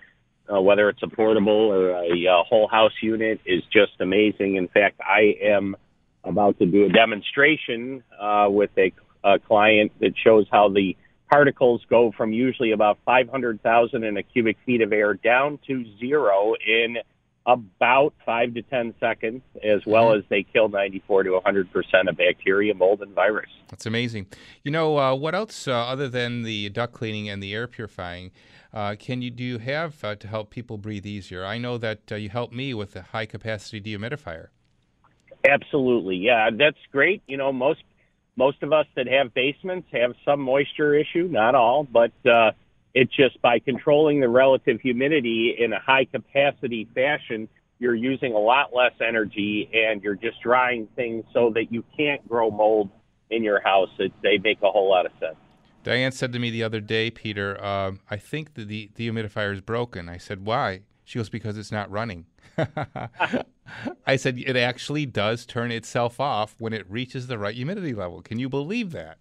[0.52, 4.56] uh, whether it's a portable or a, uh whole house unit, is just amazing.
[4.56, 5.76] In fact, I am
[6.24, 8.92] about to do a demonstration uh, with a,
[9.24, 10.96] a client that shows how the
[11.30, 16.54] particles go from usually about 500,000 in a cubic feet of air down to zero
[16.66, 16.98] in
[17.46, 22.74] about five to 10 seconds, as well as they kill 94 to 100% of bacteria,
[22.74, 23.50] mold, and virus.
[23.68, 24.26] That's amazing.
[24.62, 28.30] You know, uh, what else, uh, other than the duct cleaning and the air purifying,
[28.72, 31.44] uh, can you do you have uh, to help people breathe easier?
[31.44, 34.48] I know that uh, you helped me with a high capacity dehumidifier.
[35.44, 37.22] Absolutely, yeah, that's great.
[37.26, 37.82] You know, most
[38.36, 42.52] most of us that have basements have some moisture issue, not all, but uh,
[42.94, 48.38] it's just by controlling the relative humidity in a high capacity fashion, you're using a
[48.38, 52.90] lot less energy and you're just drying things so that you can't grow mold
[53.30, 53.88] in your house.
[53.98, 55.36] It, they make a whole lot of sense.
[55.82, 59.60] Diane said to me the other day, Peter, uh, I think the, the dehumidifier is
[59.60, 60.08] broken.
[60.08, 60.82] I said, why?
[61.04, 62.26] She goes, because it's not running.
[64.06, 68.22] I said, it actually does turn itself off when it reaches the right humidity level.
[68.22, 69.18] Can you believe that?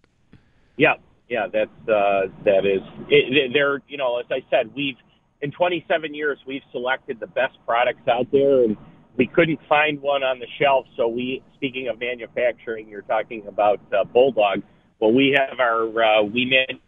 [0.76, 0.94] Yeah,
[1.32, 2.82] yeah, that's uh, that is.
[3.08, 4.96] It, they're you know, as I said, we've
[5.40, 8.76] in 27 years we've selected the best products out there, and
[9.16, 10.84] we couldn't find one on the shelf.
[10.94, 14.62] So we, speaking of manufacturing, you're talking about uh, Bulldog.
[15.00, 16.78] Well, we have our uh, we made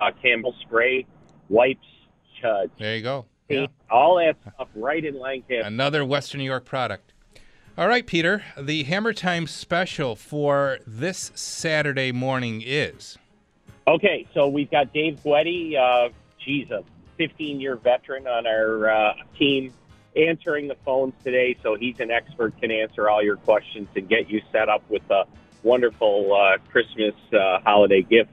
[0.00, 1.06] uh, Campbell spray
[1.50, 1.86] wipes.
[2.42, 3.26] Uh, there you go.
[3.50, 5.60] Paint, all that stuff right in Lancaster.
[5.62, 7.12] Another Western New York product.
[7.76, 8.44] All right, Peter.
[8.56, 13.18] The Hammer Time special for this Saturday morning is.
[13.88, 15.76] Okay, so we've got Dave Guetti.
[15.76, 16.84] Uh, geez, a
[17.16, 19.72] 15 year veteran on our uh, team
[20.14, 21.56] answering the phones today.
[21.64, 25.02] So he's an expert, can answer all your questions and get you set up with
[25.10, 25.24] a
[25.64, 28.30] wonderful uh, Christmas uh, holiday gift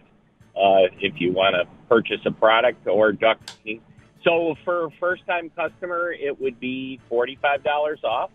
[0.56, 3.40] uh, if you want to purchase a product or duck.
[4.24, 8.30] So for a first-time customer, it would be forty-five dollars off.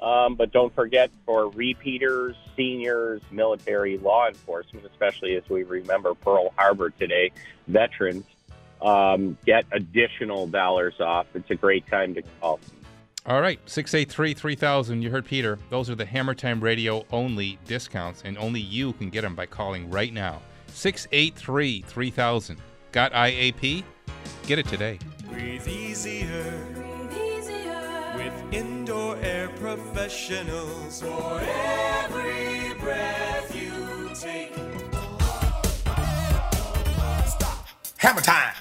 [0.00, 6.52] Um, but don't forget for repeaters, seniors, military, law enforcement, especially as we remember Pearl
[6.56, 7.32] Harbor today,
[7.66, 8.24] veterans
[8.82, 11.26] um, get additional dollars off.
[11.34, 12.60] It's a great time to call.
[13.24, 15.02] All right, 683 3000.
[15.02, 15.58] You heard Peter.
[15.68, 19.46] Those are the Hammer Time Radio only discounts, and only you can get them by
[19.46, 20.40] calling right now.
[20.68, 22.58] 683 3000.
[22.92, 23.82] Got IAP?
[24.46, 24.98] Get it today.
[25.28, 26.95] Breathe easier.
[28.46, 31.00] With indoor air professionals.
[31.00, 34.54] For every breath you take.
[37.98, 38.54] Hammer time.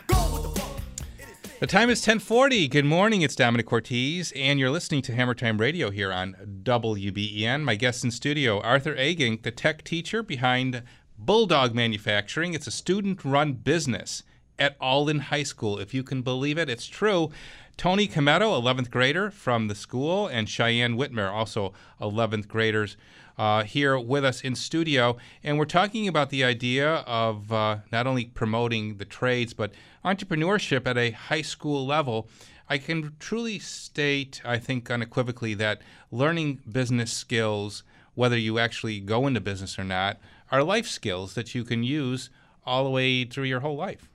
[1.59, 2.67] The time is 1040.
[2.67, 3.21] Good morning.
[3.21, 7.63] It's Domenic Cortese, and you're listening to Hammer Time Radio here on WBEN.
[7.63, 10.83] My guest in studio, Arthur Eggink, the tech teacher behind
[11.17, 12.53] Bulldog Manufacturing.
[12.53, 14.23] It's a student-run business
[14.57, 15.79] at Alden High School.
[15.79, 17.31] If you can believe it, it's true.
[17.77, 22.95] Tony Cometto, 11th grader from the school, and Cheyenne Whitmer, also 11th graders,
[23.37, 25.17] uh, here with us in studio.
[25.43, 29.73] And we're talking about the idea of uh, not only promoting the trades, but
[30.05, 32.29] entrepreneurship at a high school level.
[32.69, 35.81] I can truly state, I think unequivocally, that
[36.11, 37.83] learning business skills,
[38.13, 40.17] whether you actually go into business or not,
[40.51, 42.29] are life skills that you can use
[42.65, 44.09] all the way through your whole life.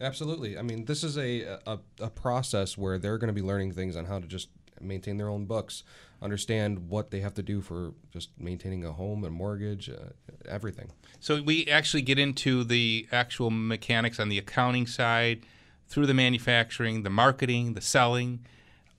[0.00, 0.58] Absolutely.
[0.58, 3.96] I mean, this is a, a, a process where they're going to be learning things
[3.96, 4.48] on how to just
[4.80, 5.84] maintain their own books,
[6.20, 10.10] understand what they have to do for just maintaining a home, and mortgage, uh,
[10.46, 10.90] everything.
[11.18, 15.46] So we actually get into the actual mechanics on the accounting side,
[15.88, 18.44] through the manufacturing, the marketing, the selling,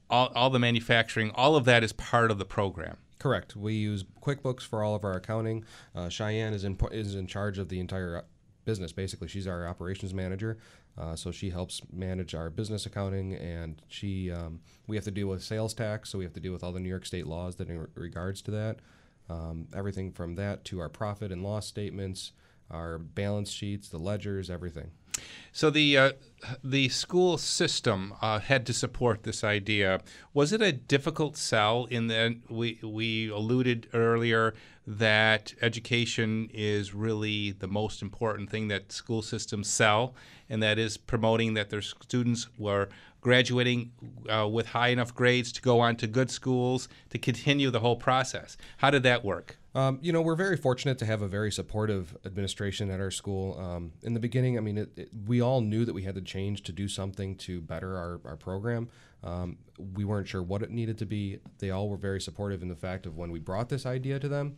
[0.09, 1.31] all, all the manufacturing.
[1.31, 2.97] All of that is part of the program.
[3.19, 3.55] Correct.
[3.55, 5.65] We use QuickBooks for all of our accounting.
[5.95, 8.23] Uh, Cheyenne is in is in charge of the entire
[8.63, 8.91] business.
[8.91, 10.57] Basically, she's our operations manager.
[10.97, 15.27] Uh, so she helps manage our business accounting, and she um, we have to deal
[15.27, 17.55] with sales tax, so we have to deal with all the New York State laws
[17.57, 18.77] that in regards to that.
[19.29, 22.31] Um, everything from that to our profit and loss statements,
[22.71, 24.91] our balance sheets, the ledgers, everything.
[25.51, 26.11] So the uh,
[26.63, 30.01] the school system uh, had to support this idea.
[30.33, 31.85] Was it a difficult sell?
[31.85, 34.53] In that we we alluded earlier
[34.85, 40.13] that education is really the most important thing that school systems sell,
[40.49, 42.87] and that is promoting that their students were
[43.27, 43.91] graduating
[44.29, 47.97] uh, with high enough grades to go on to good schools to continue the whole
[47.97, 48.55] process.
[48.77, 49.57] How did that work?
[49.75, 53.59] Um, you know, we're very fortunate to have a very supportive administration at our school.
[53.59, 56.21] Um, in the beginning, I mean, it, it, we all knew that we had to
[56.21, 58.87] change to do something to better our, our program.
[59.25, 59.57] Um,
[59.93, 61.39] we weren't sure what it needed to be.
[61.59, 64.29] They all were very supportive in the fact of when we brought this idea to
[64.29, 64.55] them.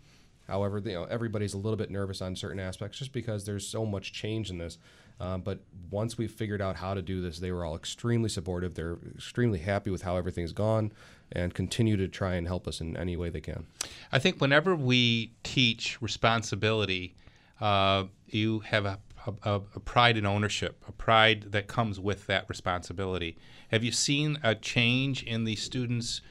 [0.47, 3.84] However, you know, everybody's a little bit nervous on certain aspects just because there's so
[3.84, 4.78] much change in this.
[5.20, 5.59] Uh, but
[5.91, 8.76] once we figured out how to do this, they were all extremely supportive.
[8.76, 10.91] They're extremely happy with how everything's gone
[11.32, 13.67] and continue to try and help us in any way they can.
[14.11, 17.15] I think whenever we teach responsibility,
[17.59, 18.99] uh, you have a,
[19.43, 23.38] a, a, pride in ownership, a pride that comes with that responsibility.
[23.70, 26.22] Have you seen a change in the students'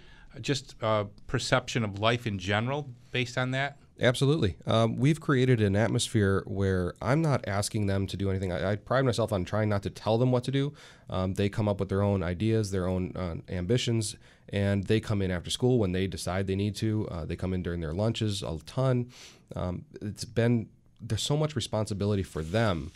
[0.40, 3.78] just uh, perception of life in general based on that?
[4.00, 4.56] Absolutely.
[4.66, 8.52] Um, we've created an atmosphere where I'm not asking them to do anything.
[8.52, 10.72] I, I pride myself on trying not to tell them what to do.
[11.10, 14.16] Um, they come up with their own ideas, their own uh, ambitions,
[14.50, 17.08] and they come in after school when they decide they need to.
[17.10, 19.10] Uh, they come in during their lunches a ton.
[19.56, 20.68] Um, it's been,
[21.00, 22.92] there's so much responsibility for them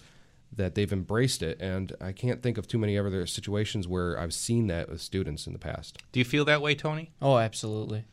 [0.55, 1.61] that they've embraced it.
[1.61, 5.47] And I can't think of too many other situations where I've seen that with students
[5.47, 5.99] in the past.
[6.13, 7.11] Do you feel that way, Tony?
[7.21, 8.05] Oh, absolutely.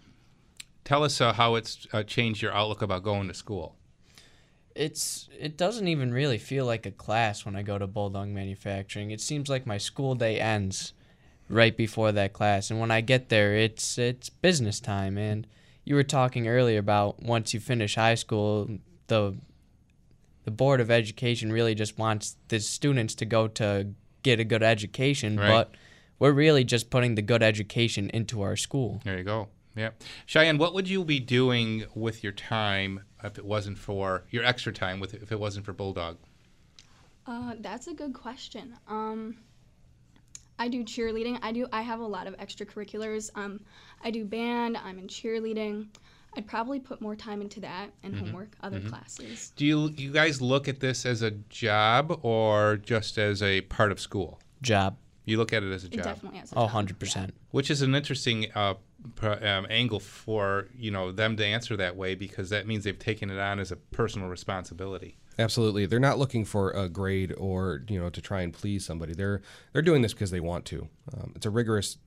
[0.90, 3.76] Tell us uh, how it's uh, changed your outlook about going to school.
[4.74, 9.12] It's it doesn't even really feel like a class when I go to Bulldog Manufacturing.
[9.12, 10.94] It seems like my school day ends
[11.48, 15.16] right before that class, and when I get there, it's it's business time.
[15.16, 15.46] And
[15.86, 19.36] you were talking earlier about once you finish high school, the
[20.46, 23.90] the board of education really just wants the students to go to
[24.24, 25.50] get a good education, Right.
[25.50, 25.76] but
[26.18, 29.02] we're really just putting the good education into our school.
[29.06, 29.50] There you go.
[29.80, 29.92] Yeah.
[30.26, 34.74] Cheyenne, what would you be doing with your time if it wasn't for your extra
[34.74, 36.18] time with if it wasn't for Bulldog?
[37.26, 38.74] Uh, that's a good question.
[38.90, 39.38] Um,
[40.58, 41.40] I do cheerleading.
[41.42, 41.66] I do.
[41.72, 43.30] I have a lot of extracurriculars.
[43.36, 43.62] Um,
[44.04, 44.76] I do band.
[44.76, 45.88] I'm in cheerleading.
[46.36, 48.20] I'd probably put more time into that and Mhm.
[48.20, 48.90] homework, other Mhm.
[48.90, 49.52] classes.
[49.56, 53.94] Do you you guys look at this as a job or just as a part
[53.94, 54.40] of school?
[54.62, 54.98] Job.
[55.26, 56.04] You look at it as a It job.
[56.04, 57.34] definitely as a Oh, 100%.
[57.52, 58.80] Which is an interesting uh, pr-
[59.22, 63.30] um, angle for you know them to answer that way because that means they've taken
[63.30, 65.18] it on as a personal responsibility.
[65.38, 69.14] Absolutely, they're not looking for a grade or you know to try and please somebody.
[69.14, 69.42] They're
[69.74, 70.88] they're doing this because they want to.
[71.14, 71.98] Um, it's a rigorous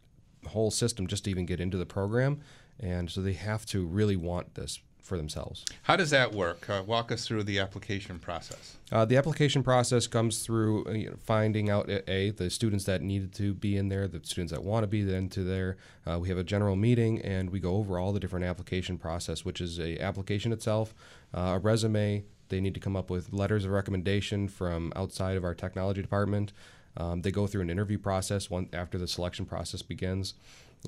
[0.48, 2.40] whole system just to even get into the program,
[2.78, 5.64] and so they have to really want this for themselves.
[5.82, 6.70] How does that work?
[6.70, 8.76] Uh, walk us through the application process.
[8.90, 12.84] Uh, the application process comes through uh, you know, finding out a, a the students
[12.84, 15.76] that needed to be in there, the students that want to be into there.
[16.06, 19.44] Uh, we have a general meeting and we go over all the different application process,
[19.44, 20.94] which is a application itself,
[21.34, 22.24] uh, a resume.
[22.48, 26.52] They need to come up with letters of recommendation from outside of our technology department.
[26.96, 30.34] Um, they go through an interview process one after the selection process begins.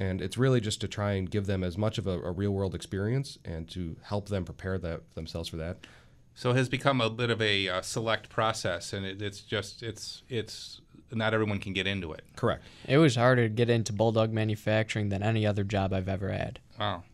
[0.01, 2.51] And it's really just to try and give them as much of a, a real
[2.51, 5.87] world experience and to help them prepare that themselves for that.
[6.35, 9.85] So it has become a bit of a uh, select process, and it, it's just
[9.85, 10.81] it's it's
[11.13, 12.25] not everyone can get into it.
[12.35, 12.65] Correct.
[12.89, 16.59] It was harder to get into Bulldog manufacturing than any other job I've ever had.
[16.79, 17.05] Wow.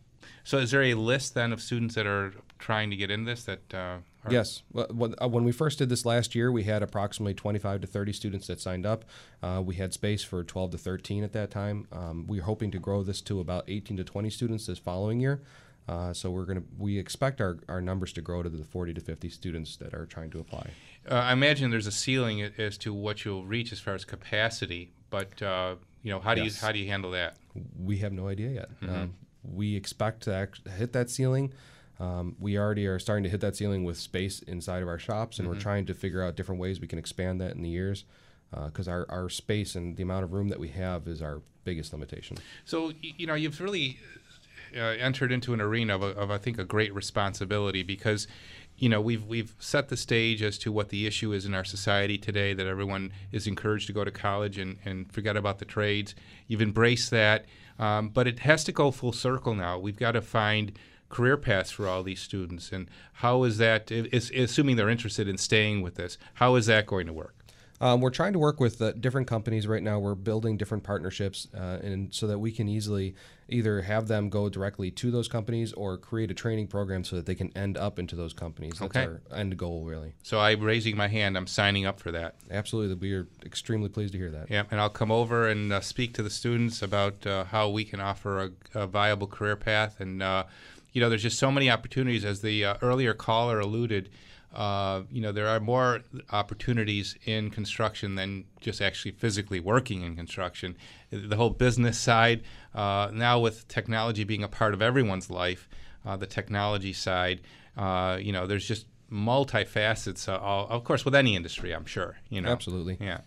[0.43, 3.43] So is there a list then of students that are trying to get in this
[3.43, 3.73] that?
[3.73, 4.63] Uh, are- Yes.
[4.71, 8.13] Well, When uh, we first did this last year, we had approximately 25 to 30
[8.13, 9.05] students that signed up.
[9.41, 11.87] Uh, we had space for 12 to 13 at that time.
[11.91, 15.19] Um, we are hoping to grow this to about 18 to 20 students this following
[15.19, 15.41] year.
[15.87, 19.01] Uh, so we're gonna we expect our, our numbers to grow to the 40 to
[19.01, 20.69] 50 students that are trying to apply.
[21.09, 24.91] Uh, I imagine there's a ceiling as to what you'll reach as far as capacity,
[25.09, 26.61] but uh, you know how do Yes.
[26.61, 27.37] you how do you handle that?
[27.77, 28.79] We have no idea yet.
[28.81, 28.89] Mhm.
[28.95, 29.13] Um,
[29.43, 31.51] we expect to act- hit that ceiling.
[32.01, 35.37] Um, we already are starting to hit that ceiling with space inside of our shops,
[35.37, 35.51] and Mhm.
[35.53, 38.05] we're trying to figure out different ways we can expand that in the years.
[38.65, 41.93] Because our, our space and the amount of room that we have is our biggest
[41.93, 42.35] limitation.
[42.65, 43.97] So you know you've really
[44.75, 48.27] uh, entered into an arena of, of I think a great responsibility because
[48.77, 51.63] you know we've we've set the stage as to what the issue is in our
[51.63, 55.65] society today that everyone is encouraged to go to college and, and forget about the
[55.65, 56.13] trades.
[56.47, 57.45] You've embraced that,
[57.79, 59.79] um, but it has to go full circle now.
[59.79, 60.73] We've got to find
[61.11, 63.91] career paths for all these students, and how is that?
[63.91, 67.35] assuming they're interested in staying with this, how is that going to work?
[67.81, 69.97] Um, we're trying to work with uh, different companies right now.
[69.97, 73.15] We're building different partnerships, uh, and so that we can easily
[73.49, 77.25] either have them go directly to those companies or create a training program so that
[77.25, 78.73] they can end up into those companies.
[78.79, 79.05] That's Okay.
[79.05, 80.13] our end goal, really.
[80.21, 81.35] So I'm raising my hand.
[81.35, 82.35] I'm signing up for that.
[82.51, 84.51] Absolutely, we are extremely pleased to hear that.
[84.51, 87.83] Yeah, and I'll come over and uh, speak to the students about uh, how we
[87.83, 89.99] can offer a, a viable career path.
[89.99, 90.43] And, uh,
[90.91, 92.25] you know, there's just so many opportunities.
[92.25, 94.09] As the uh, earlier caller alluded,
[94.53, 100.15] uh, you know, there are more opportunities in construction than just actually physically working in
[100.15, 100.75] construction.
[101.09, 102.43] The whole business side,
[102.75, 105.69] uh, now with technology being a part of everyone's life,
[106.05, 107.41] uh, the technology side,
[107.77, 110.27] uh, you know, there's just multifacets.
[110.27, 112.17] Uh, all, of course, with any industry, I'm sure.
[112.29, 112.97] You know, Absolutely.
[112.99, 113.21] yeah.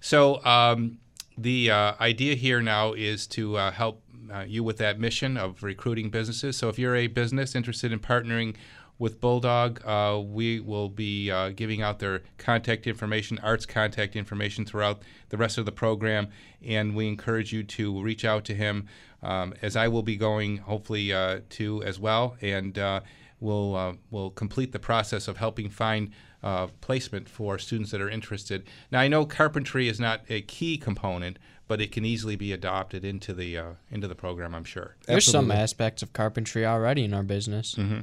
[0.00, 0.98] So um,
[1.38, 4.02] the uh, idea here now is to uh, help
[4.32, 6.56] uh, you with that mission of recruiting businesses.
[6.56, 8.56] So if you're a business interested in partnering
[8.98, 14.64] with Bulldog, uh, we will be uh, giving out their contact information, Art's contact information
[14.64, 16.28] throughout the rest of the program,
[16.64, 18.86] and we encourage you to reach out to him,
[19.22, 23.00] um, as I will be going hopefully uh, to as well, and uh,
[23.40, 26.12] we'll uh, we'll complete the process of helping find
[26.42, 28.66] uh, placement for students that are interested.
[28.90, 31.38] Now I know carpentry is not a key component,
[31.68, 34.54] but it can easily be adopted into the uh, into the program.
[34.54, 34.96] I'm sure.
[35.06, 37.74] There's some aspects of carpentry already in our business.
[37.74, 38.00] Mm-hmm.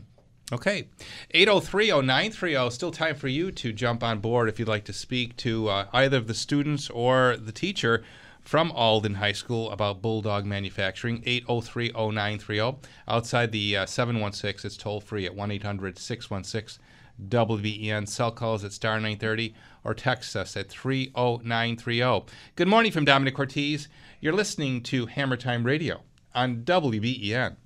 [0.52, 0.88] Okay.
[1.34, 2.72] 803-0930.
[2.72, 5.86] Still time for you to jump on board if you'd like to speak to uh,
[5.94, 8.04] either of the students or the teacher
[8.42, 11.22] from Alden High School about Bulldog Manufacturing.
[11.24, 12.78] 803-0930.
[13.08, 16.78] Outside the uh, 716, it's toll free at 1-800-616
[17.22, 18.08] WBEN.
[18.08, 19.54] Cell calls at star 930
[19.84, 22.26] or text us at 30930.
[22.56, 23.88] Good morning from Domenic Cortese.
[24.20, 26.02] You're listening to Hammer Time Radio
[26.34, 27.58] on WBEN.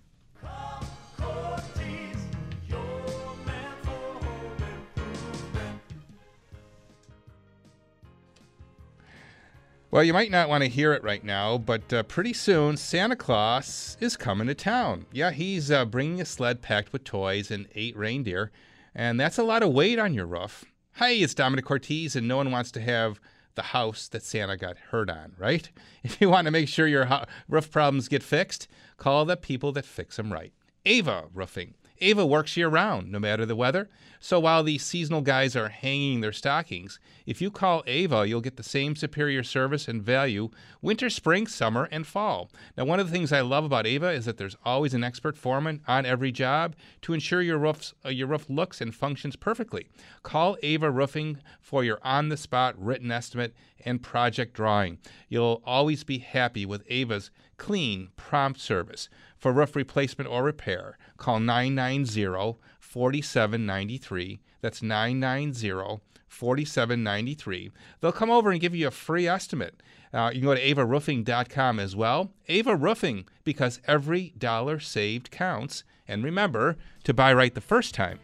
[9.90, 13.16] Well, you might not want to hear it right now, but uh, pretty soon Santa
[13.16, 15.06] Claus is coming to town.
[15.14, 18.52] Yeah, he's uh, bringing a sled packed with toys and eight reindeer,
[18.98, 20.66] and that's a lot of weight on your roof.
[20.96, 23.22] Hey, it's Domenic Cortese, and no one wants to have
[23.54, 25.70] the house that Santa got hurt on, right?
[26.04, 27.08] If you want to make sure your
[27.50, 30.54] roof problems get fixed, call the people that fix them right.
[30.86, 31.74] Ava Roofing.
[32.02, 33.90] Ava works year round, no matter the weather.
[34.20, 38.58] So while the seasonal guys are hanging their stockings, if you call Ava, you'll get
[38.58, 40.50] the same superior service and value
[40.82, 42.50] winter, spring, summer, and fall.
[42.76, 45.38] Now, one of the things I love about Ava is that there's always an expert
[45.38, 49.88] foreman on every job to ensure your roofs uh, your roof looks and functions perfectly.
[50.24, 53.54] Call Ava Roofing for your on-the-spot written estimate
[53.86, 54.98] and project drawing.
[55.30, 59.10] You'll always be happy with Ava's clean, prompt service.
[59.38, 64.40] For roof replacement or repair, call 990 4793.
[64.62, 67.72] That's 990 4793.
[68.00, 69.82] They'll come over and give you a free estimate.
[70.14, 72.32] Uh, you can go to avaroofing.com as well.
[72.48, 75.84] Ava Roofing, because every dollar saved counts.
[76.08, 78.20] And remember to buy right the first time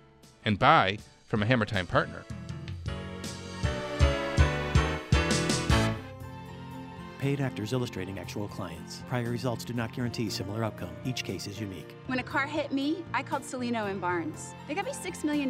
[0.45, 0.97] and buy
[1.27, 2.23] from a Hammer Time partner.
[7.23, 9.01] Paid actors illustrating actual clients.
[9.07, 10.89] Prior results do not guarantee similar outcome.
[11.05, 11.95] Each case is unique.
[12.07, 14.53] When a car hit me, I called Cellino and Barnes.
[14.67, 15.49] They got me $6 million,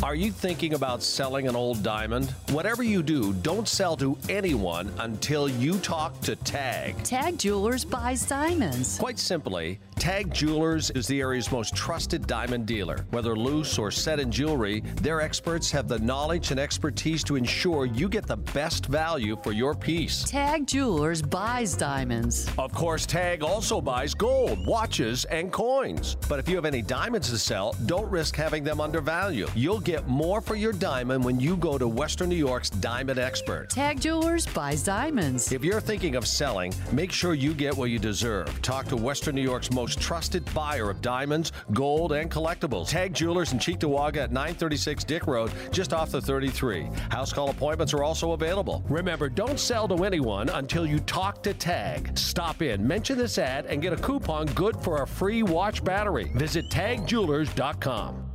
[0.04, 2.28] Are you thinking about selling an old diamond?
[2.50, 7.02] Whatever you do, don't sell to anyone until you talk to Tag.
[7.04, 8.98] Tag Jewelers buys diamonds.
[8.98, 13.06] Quite simply, Tag Jewelers is the area's most trusted diamond dealer.
[13.10, 17.86] Whether loose or set in jewelry, their experts have the knowledge and expertise to ensure
[17.86, 20.24] you get the best value for your piece.
[20.24, 22.48] Tag Jewelers buys diamonds.
[22.58, 26.16] Of course, Tag also buys gold, watches, and coins.
[26.28, 29.50] But if you have any diamonds to sell, don't risk having them undervalued.
[29.54, 33.70] You'll get more for your diamond when you go to Western New York's Diamond Expert.
[33.70, 35.50] Tag Jewelers buys diamonds.
[35.50, 38.60] If you're thinking of selling, make sure you get what you deserve.
[38.60, 42.88] Talk to Western New York's most trusted buyer of diamonds, gold, and collectibles.
[42.88, 46.84] Tag Jewelers in Cheektowaga at 936 Dick Road, just off the 33.
[47.10, 48.84] House call appointments are also available.
[48.88, 52.16] Remember, don't sell to anyone until you talk to Tag.
[52.16, 56.30] Stop in, mention this ad, and get a coupon good for a free watch battery.
[56.34, 58.30] Visit tagjewelers.com.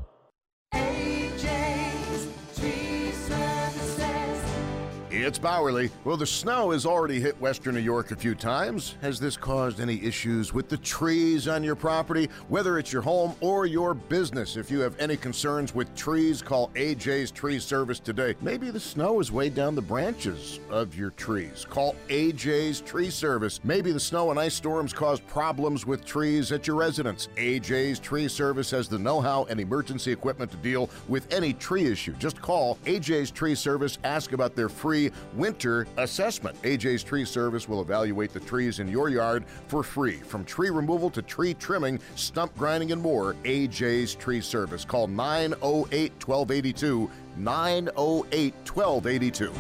[5.22, 5.92] It's Bowerly.
[6.06, 8.96] Well, the snow has already hit western New York a few times.
[9.02, 13.36] Has this caused any issues with the trees on your property, whether it's your home
[13.42, 14.56] or your business?
[14.56, 18.34] If you have any concerns with trees, call AJ's Tree Service today.
[18.42, 21.66] Maybe the snow has weighed down the branches of your trees.
[21.70, 23.60] Call AJ's Tree Service.
[23.64, 27.28] Maybe the snow and ice storms caused problems with trees at your residence.
[27.36, 31.86] AJ's Tree Service has the know how and emergency equipment to deal with any tree
[31.86, 32.14] issue.
[32.14, 36.62] Just call AJ's Tree Service, ask about their free winter assessment.
[36.64, 40.18] AJ's Tree Service will evaluate the trees in your yard for free.
[40.18, 44.86] From tree removal to tree trimming, stump grinding, and more, AJ's Tree Service.
[44.86, 47.10] Call 908 1282.
[47.38, 49.52] 908 1282.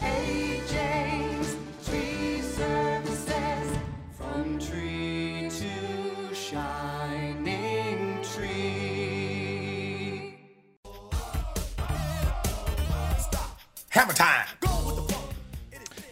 [0.00, 1.56] AJ's
[1.88, 2.18] Tree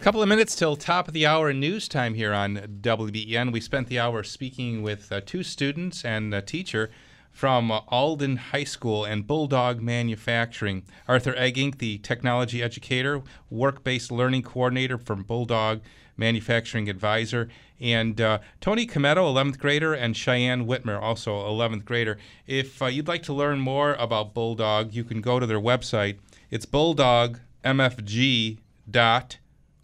[0.07, 3.51] couple of minutes till top of the hour news time here on WBEN.
[3.51, 6.89] We spent the hour speaking with uh, two students and a teacher
[7.29, 10.83] from Alden High School and Bulldog Manufacturing.
[11.09, 15.81] Arthur Eggink, the technology educator, work-based learning coordinator from Bulldog
[16.15, 17.49] Manufacturing Advisor,
[17.81, 22.17] and uh, Tony Cometto, 11th grader, and Cheyenne Whitmer, also 11th grader.
[22.45, 26.19] If uh, you'd like to learn more about Bulldog, you can go to their website.
[26.49, 28.59] It's bulldogmfg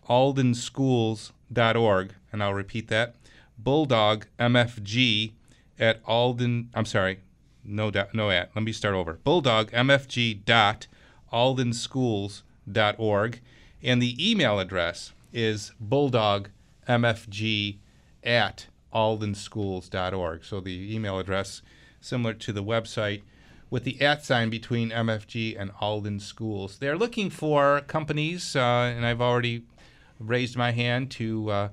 [0.07, 3.15] bulldogmfg.org, and I'll repeat that
[3.61, 5.33] bulldogmfg
[5.79, 6.69] at Alden.
[6.73, 7.19] I'm sorry,
[7.63, 8.51] no, dot, no at.
[8.55, 9.19] Let me start over.
[9.25, 10.87] Bulldogmfg dot
[11.31, 13.39] aldenschools.org,
[13.81, 17.77] and the email address is bulldogmfg
[18.23, 20.45] at aldenschools.org.
[20.45, 21.61] So the email address
[21.99, 23.23] similar to the website
[23.69, 26.77] with the at sign between MFG and Alden Schools.
[26.77, 29.63] They're looking for companies, uh, and I've already
[30.27, 31.69] raised my hand to uh,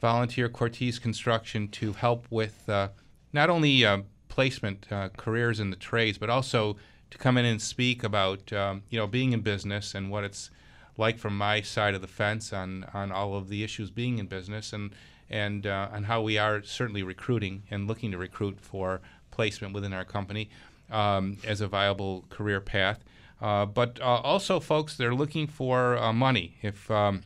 [0.00, 2.88] volunteer Cortese Construction to help with uh,
[3.32, 6.76] not only uh, placement uh, careers in the trades, but also
[7.10, 10.50] to come in and speak about um, you know being in business and what it's
[10.98, 14.26] like from my side of the fence on on all of the issues being in
[14.26, 14.94] business and
[15.30, 19.92] and uh, and how we are certainly recruiting and looking to recruit for placement within
[19.92, 20.48] our company
[20.90, 23.04] um, as a viable career path.
[23.40, 26.56] Uh, but uh, also, folks, they're looking for uh, money.
[26.62, 27.22] If um,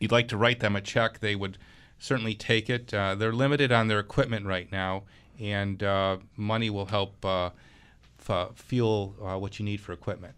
[0.00, 1.58] you'd like to write them a check, they would
[1.98, 2.92] certainly take it.
[2.94, 5.04] Uh, they're limited on their equipment right now,
[5.40, 7.50] and uh, money will help uh,
[8.28, 10.34] f- fuel what you need for equipment.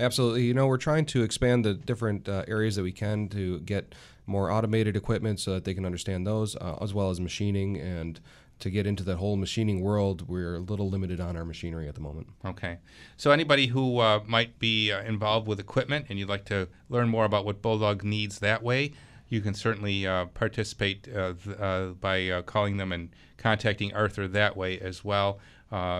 [0.00, 0.44] Absolutely.
[0.44, 3.94] You know, we're trying to expand the different uh, areas that we can to get
[4.26, 7.76] more automated equipment so that they can understand those, uh, as well as machining.
[7.78, 8.18] And
[8.60, 11.94] to get into the whole machining world, we're a little limited on our machinery at
[11.94, 12.28] the moment.
[12.44, 12.78] Okay.
[13.16, 17.08] So, anybody who uh, might be uh, involved with equipment and you'd like to learn
[17.08, 18.92] more about what Bulldog needs that way,
[19.28, 24.28] you can certainly uh, participate uh, th- uh, by uh, calling them and contacting Arthur
[24.28, 25.40] that way as well.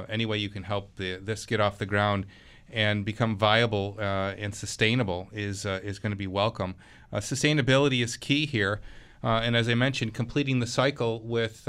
[0.08, 2.26] any way you can help the, this get off the ground
[2.70, 6.74] and become viable and sustainable is is going to be welcome.
[7.12, 8.80] Sustainability is key here,
[9.22, 11.68] and as I mentioned, completing the cycle with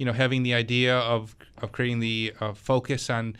[0.00, 3.36] you know having the idea of of creating the uh, focus on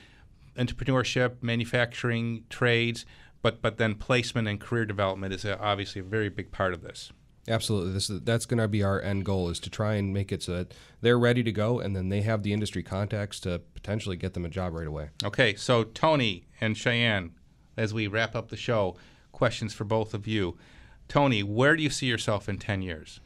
[0.59, 3.07] entrepreneurship, manufacturing, trades,
[3.41, 6.83] but but then placement and career development is uh, obviously a very big part of
[6.83, 7.13] this.
[7.49, 10.31] Absolutely, this is, that's going to be our end goal is to try and make
[10.31, 13.63] it so that they're ready to go, and then they have the industry contacts to
[13.73, 15.09] potentially get them a job right away.
[15.25, 17.31] Okay, so Tony and Cheyenne,
[17.79, 18.97] as we wrap up the show,
[19.33, 20.59] questions for both of you.
[21.09, 23.19] Tony, where do you see yourself in ten years?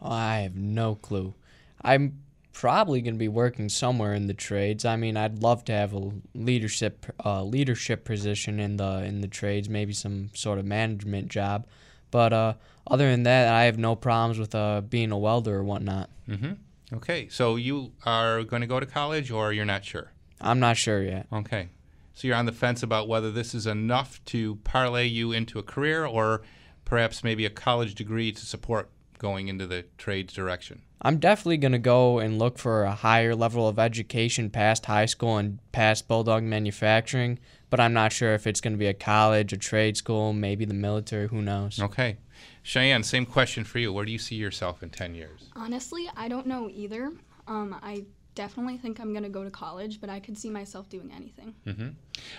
[0.00, 1.34] I have no clue.
[1.82, 2.22] I'm
[2.56, 4.86] probably going to be working somewhere in the trades.
[4.86, 9.28] I mean, I'd love to have a leadership uh, leadership position in the in the
[9.28, 11.66] trades, maybe some sort of management job.
[12.10, 12.54] But uh,
[12.86, 16.08] other than that, I have no problems with uh, being a welder or whatnot.
[16.26, 16.52] Mm-hmm.
[16.94, 20.12] Okay, so you are going to go to college, or you're not sure?
[20.40, 21.26] I'm not sure yet.
[21.30, 21.68] Okay,
[22.14, 25.62] so you're on the fence about whether this is enough to parlay you into a
[25.62, 26.40] career, or
[26.86, 28.88] perhaps maybe a college degree to support
[29.18, 30.82] going into the trades direction.
[31.02, 35.06] I'm definitely going to go and look for a higher level of education past high
[35.06, 37.38] school and past Bulldog manufacturing,
[37.70, 40.64] but I'm not sure if it's going to be a college, a trade school, maybe
[40.64, 41.80] the military, who knows.
[41.80, 42.16] Okay.
[42.62, 43.92] Cheyenne, same question for you.
[43.92, 45.50] Where do you see yourself in 10 years?
[45.54, 47.12] Honestly, I don't know either.
[47.46, 48.04] Um, I
[48.34, 51.54] definitely think I'm going to go to college, but I could see myself doing anything.
[51.66, 51.88] Mm-hmm.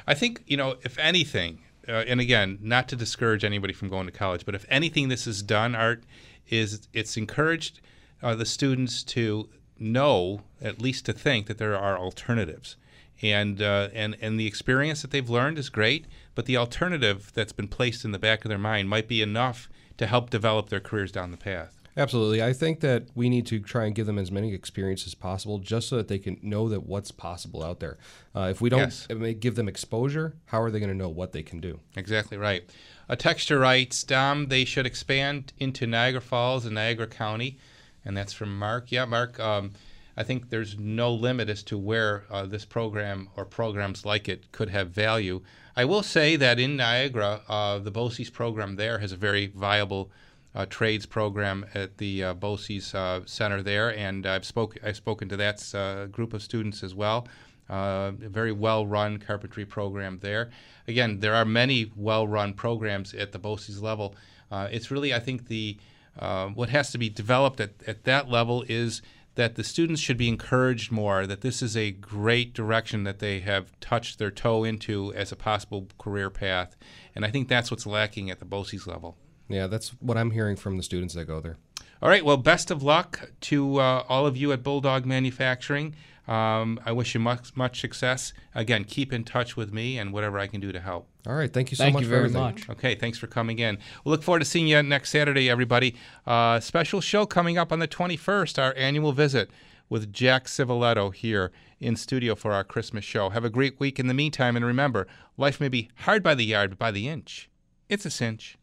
[0.05, 4.05] I think, you know, if anything, uh, and again, not to discourage anybody from going
[4.05, 6.03] to college, but if anything this has done, Art,
[6.49, 7.79] is it's encouraged
[8.21, 12.75] uh, the students to know, at least to think, that there are alternatives.
[13.21, 17.51] And, uh, and, and the experience that they've learned is great, but the alternative that's
[17.53, 20.79] been placed in the back of their mind might be enough to help develop their
[20.79, 21.73] careers down the path.
[21.95, 22.43] Absolutely.
[22.43, 25.57] I think that we need to try and give them as many experiences as possible
[25.57, 27.97] just so that they can know that what's possible out there.
[28.35, 29.07] Uh, if we don't Yes.
[29.39, 31.79] give them exposure, how are they going to know what they can do?
[31.95, 32.69] Exactly right.
[33.09, 37.57] A texture writes, Dom, they should expand into Niagara Falls and Niagara County.
[38.03, 38.91] And that's from Mark.
[38.91, 39.71] Yeah, Mark, um,
[40.17, 44.51] I think there's no limit as to where uh, this program or programs like it
[44.51, 45.41] could have value.
[45.75, 50.09] I will say that in Niagara, uh, the BOCES program there has a very viable
[50.55, 55.29] uh, trades program at the uh, BOCES uh, Center there, and I've spoke I've spoken
[55.29, 57.27] to that uh, group of students as well.
[57.69, 60.49] Uh, a very well-run carpentry program there.
[60.87, 64.15] Again, there are many well-run programs at the BOCES level.
[64.49, 65.77] Uh, it's really, I think, the
[66.17, 69.01] uh, what has to be developed at, at that level is
[69.35, 73.39] that the students should be encouraged more that this is a great direction that they
[73.39, 76.75] have touched their toe into as a possible career path.
[77.13, 79.15] And I think that's what's lacking at the BOCES level.
[79.47, 81.57] Yeah, that's what I'm hearing from the students that go there.
[82.01, 82.25] All right.
[82.25, 85.95] Well, best of luck to uh, all of you at Bulldog Manufacturing.
[86.27, 88.33] Um, I wish you much, much success.
[88.53, 91.07] Again, keep in touch with me and whatever I can do to help.
[91.25, 91.51] All right.
[91.51, 92.41] Thank you so Thank much you very everything.
[92.41, 92.69] much.
[92.69, 93.77] Okay, thanks for coming in.
[94.03, 95.95] We'll look forward to seeing you next Saturday, everybody.
[96.25, 99.49] Uh, special show coming up on the 21st, our annual visit
[99.89, 103.29] with Jack Civiletto here in studio for our Christmas show.
[103.29, 105.07] Have a great week in the meantime, and remember,
[105.37, 107.49] life may be hard by the yard, but by the inch,
[107.87, 108.57] it's a cinch.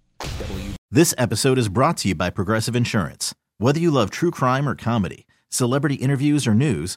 [0.91, 3.35] This episode is brought to you by Progressive Insurance.
[3.59, 6.97] Whether you love true crime or comedy, celebrity interviews or news,